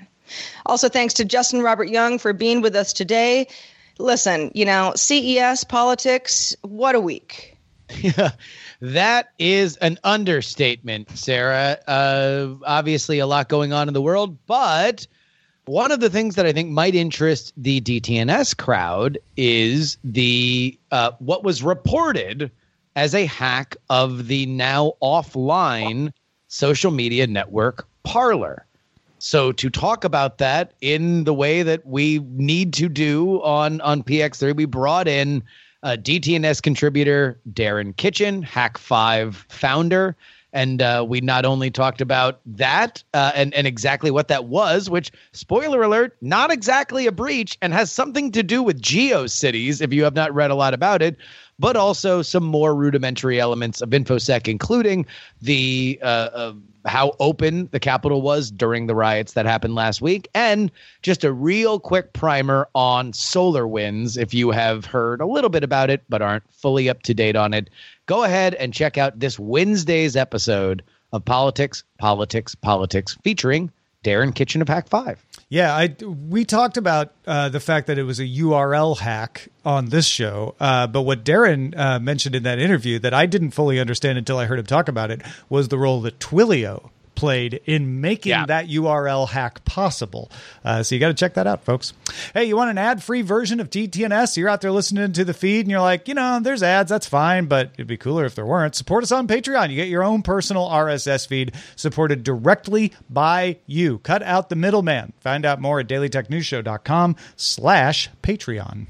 Also, 0.67 0.89
thanks 0.89 1.15
to 1.15 1.25
Justin 1.25 1.63
Robert 1.63 1.89
Young 1.89 2.19
for 2.19 2.33
being 2.33 2.61
with 2.61 2.77
us 2.77 2.93
today. 2.93 3.49
Listen, 3.99 4.53
you 4.55 4.65
know, 4.65 4.93
CES 4.95 5.65
politics, 5.65 6.57
what 6.63 6.95
a 6.95 7.01
week. 7.01 7.54
Yeah, 7.91 8.31
that 8.81 9.31
is 9.39 9.77
an 9.79 9.99
understatement, 10.05 11.17
Sarah. 11.17 11.79
Uh, 11.87 12.55
obviously, 12.65 13.19
a 13.19 13.27
lot 13.27 13.49
going 13.49 13.73
on 13.73 13.89
in 13.89 13.95
the 13.95 14.03
world, 14.03 14.37
but 14.47 15.07
one 15.67 15.93
of 15.93 16.01
the 16.01 16.11
things 16.11 16.35
that 16.35 16.47
I 16.47 16.53
think 16.53 16.71
might 16.71 16.95
interest 16.95 17.53
the 17.57 17.81
DTNS 17.81 18.57
crowd 18.57 19.19
is 19.37 19.97
the 20.05 20.79
uh, 20.91 21.13
what 21.19 21.45
was 21.45 21.63
reported 21.63 22.51
as 22.97 23.15
a 23.15 23.27
hack 23.27 23.77
of 23.91 24.29
the 24.29 24.47
now 24.47 24.93
offline 25.03 26.13
social 26.49 26.91
media 26.91 27.27
network 27.27 27.87
Parler. 28.05 28.67
So 29.19 29.53
to 29.53 29.71
talk 29.71 30.05
about 30.05 30.37
that 30.39 30.75
in 30.83 31.25
the 31.25 31.33
way 31.33 31.63
that 31.63 31.87
we 31.87 32.19
need 32.19 32.75
to 32.75 32.89
do 32.91 33.43
on 33.43 33.81
on 33.81 34.03
PX3, 34.03 34.55
we 34.55 34.67
brought 34.67 35.09
in 35.09 35.43
uh, 35.85 35.97
DTNS 36.01 36.63
contributor 36.63 37.39
Darren 37.53 37.95
Kitchen, 37.97 38.43
Hak5 38.43 39.35
founder, 39.53 40.17
and 40.53 40.81
uh, 40.81 41.05
we 41.07 41.21
not 41.21 41.45
only 41.45 41.71
talked 41.71 42.01
about 42.01 42.41
that 42.47 43.03
uh, 43.13 43.33
and 43.35 43.53
and 43.55 43.67
exactly 43.67 44.11
what 44.11 44.29
that 44.29 44.47
was, 44.47 44.89
which 44.89 45.13
spoiler 45.33 45.83
alert, 45.83 46.17
not 46.21 46.51
exactly 46.51 47.07
a 47.07 47.13
breach, 47.13 47.59
and 47.61 47.75
has 47.75 47.93
something 47.93 48.33
to 48.33 48.43
do 48.43 48.63
with 48.63 48.81
GeoCities. 48.81 49.83
If 49.83 49.93
you 49.93 50.05
have 50.05 50.15
not 50.15 50.35
read 50.35 50.51
a 50.51 50.55
lot 50.55 50.73
about 50.73 51.03
it, 51.03 51.17
but 51.59 51.77
also 51.77 52.23
some 52.23 52.45
more 52.45 52.75
rudimentary 52.75 53.39
elements 53.39 53.83
of 53.83 53.91
infosec, 53.91 54.49
including 54.49 55.07
the 55.43 55.99
uh, 56.03 56.53
how 56.85 57.15
open 57.19 57.69
the 57.73 57.81
Capitol 57.81 58.23
was 58.23 58.51
during 58.51 58.87
the 58.87 58.95
riots 58.95 59.33
that 59.33 59.47
happened 59.47 59.75
last 59.75 60.03
week, 60.03 60.29
and 60.35 60.71
just 61.03 61.25
a 61.25 61.33
real 61.33 61.81
quick 61.81 62.13
primer 62.13 62.69
on 62.75 63.13
SolarWinds. 63.13 64.19
If 64.19 64.35
you 64.35 64.51
have 64.51 64.85
heard 64.85 65.21
a 65.21 65.27
little 65.27 65.51
bit 65.51 65.65
about 65.65 65.91
it 65.91 66.03
but 66.09 66.23
aren't 66.23 66.45
fully 66.53 66.89
up 66.89 67.03
to 67.03 67.15
date 67.15 67.37
on 67.37 67.55
it, 67.55 67.71
go 68.07 68.25
ahead 68.25 68.55
and 68.55 68.73
check 68.73 68.99
out 68.99 69.19
this 69.19 69.39
Wednesday's 69.39 70.17
episode 70.17 70.83
of 71.13 71.25
Politics, 71.25 71.85
Politics, 71.99 72.55
Politics, 72.55 73.17
featuring 73.23 73.71
Darren 74.05 74.35
Kitchen 74.35 74.61
of 74.61 74.69
Hak5. 74.69 75.17
Yeah, 75.55 75.73
I 75.73 75.95
we 76.05 76.45
talked 76.45 76.77
about 76.79 77.13
uh, 77.29 77.49
the 77.49 77.61
fact 77.61 77.87
that 77.87 77.97
it 77.97 78.03
was 78.03 78.19
a 78.19 78.27
URL 78.27 78.99
hack 78.99 79.47
on 79.65 79.89
this 79.89 80.05
show, 80.05 80.57
uh, 80.59 80.89
but 80.89 81.03
what 81.03 81.25
Darren 81.25 81.79
uh, 81.79 82.01
mentioned 82.01 82.35
in 82.35 82.43
that 82.43 82.59
interview 82.59 82.99
that 82.99 83.15
I 83.15 83.27
didn't 83.27 83.53
fully 83.53 83.79
understand 83.79 84.19
until 84.19 84.37
I 84.37 84.47
heard 84.47 84.59
him 84.59 84.67
talk 84.67 84.89
about 84.89 85.13
it 85.13 85.23
was 85.49 85.69
the 85.69 85.79
role 85.79 86.01
that 86.01 86.19
Twilio 86.19 86.91
played 87.15 87.61
in 87.65 88.01
making 88.01 88.31
Yeah. 88.31 88.47
that 88.47 88.69
URL 88.69 89.27
hack 89.29 89.65
possible. 89.65 90.31
Uh, 90.65 90.83
so 90.83 90.95
you 90.95 91.01
got 91.01 91.09
to 91.09 91.15
check 91.15 91.35
that 91.35 91.47
out, 91.47 91.65
folks. 91.65 91.93
Hey, 92.33 92.45
you 92.45 92.57
want 92.57 92.71
an 92.71 92.79
ad 92.79 93.03
free 93.03 93.23
version 93.23 93.61
of 93.61 93.71
DTNS? 93.71 94.37
You're 94.37 94.49
out 94.49 94.61
there 94.61 94.73
listening 94.73 95.13
to 95.13 95.25
the 95.25 95.35
feed 95.35 95.61
and 95.61 95.71
you're 95.71 95.81
like, 95.81 96.09
you 96.09 96.15
know, 96.15 96.41
there's 96.41 96.63
ads, 96.63 96.91
that's 96.91 97.07
fine, 97.07 97.47
but 97.47 97.71
it'd 97.75 97.87
be 97.87 97.97
cooler 97.97 98.25
if 98.25 98.35
there 98.35 98.47
weren't. 98.47 98.75
Support 98.75 99.05
us 99.05 99.13
on 99.13 99.27
Patreon. 99.29 99.71
You 99.71 99.77
get 99.77 99.89
your 99.89 100.03
own 100.05 100.23
personal 100.23 100.69
RSS 100.69 101.27
feed 101.27 101.53
supported 101.77 102.23
directly 102.25 102.93
by 103.09 103.59
you. 103.67 103.99
Cut 103.99 104.23
out 104.23 104.49
the 104.49 104.57
middleman. 104.57 105.13
Find 105.21 105.45
out 105.47 105.61
more 105.61 105.81
at 105.81 105.89
dailytechnewsshow.com 105.89 107.17
slash 107.37 108.11
Patreon. 108.23 108.87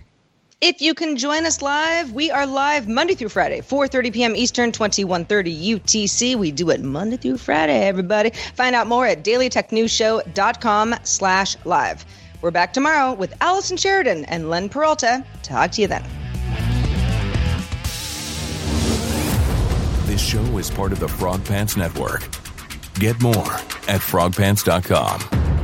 If 0.66 0.80
you 0.80 0.94
can 0.94 1.18
join 1.18 1.44
us 1.44 1.60
live, 1.60 2.12
we 2.12 2.30
are 2.30 2.46
live 2.46 2.88
Monday 2.88 3.14
through 3.14 3.28
Friday, 3.28 3.60
4:30 3.60 4.14
p.m. 4.14 4.34
Eastern, 4.34 4.72
21:30 4.72 5.28
UTC. 5.74 6.36
We 6.36 6.50
do 6.52 6.70
it 6.70 6.82
Monday 6.82 7.18
through 7.18 7.36
Friday, 7.36 7.86
everybody. 7.86 8.30
Find 8.30 8.74
out 8.74 8.86
more 8.86 9.06
at 9.06 9.22
dailytechnewsshow.com 9.22 10.94
slash 11.02 11.56
live. 11.66 12.06
We're 12.40 12.50
back 12.50 12.72
tomorrow 12.72 13.12
with 13.12 13.34
Allison 13.42 13.76
Sheridan 13.76 14.24
and 14.24 14.48
Len 14.48 14.70
Peralta. 14.70 15.22
Talk 15.42 15.72
to 15.72 15.82
you 15.82 15.86
then. 15.86 16.02
This 20.06 20.22
show 20.22 20.56
is 20.56 20.70
part 20.70 20.92
of 20.92 20.98
the 20.98 21.08
Frog 21.08 21.44
Pants 21.44 21.76
Network. 21.76 22.26
Get 22.94 23.20
more 23.20 23.52
at 23.86 24.00
frogpants.com. 24.00 25.63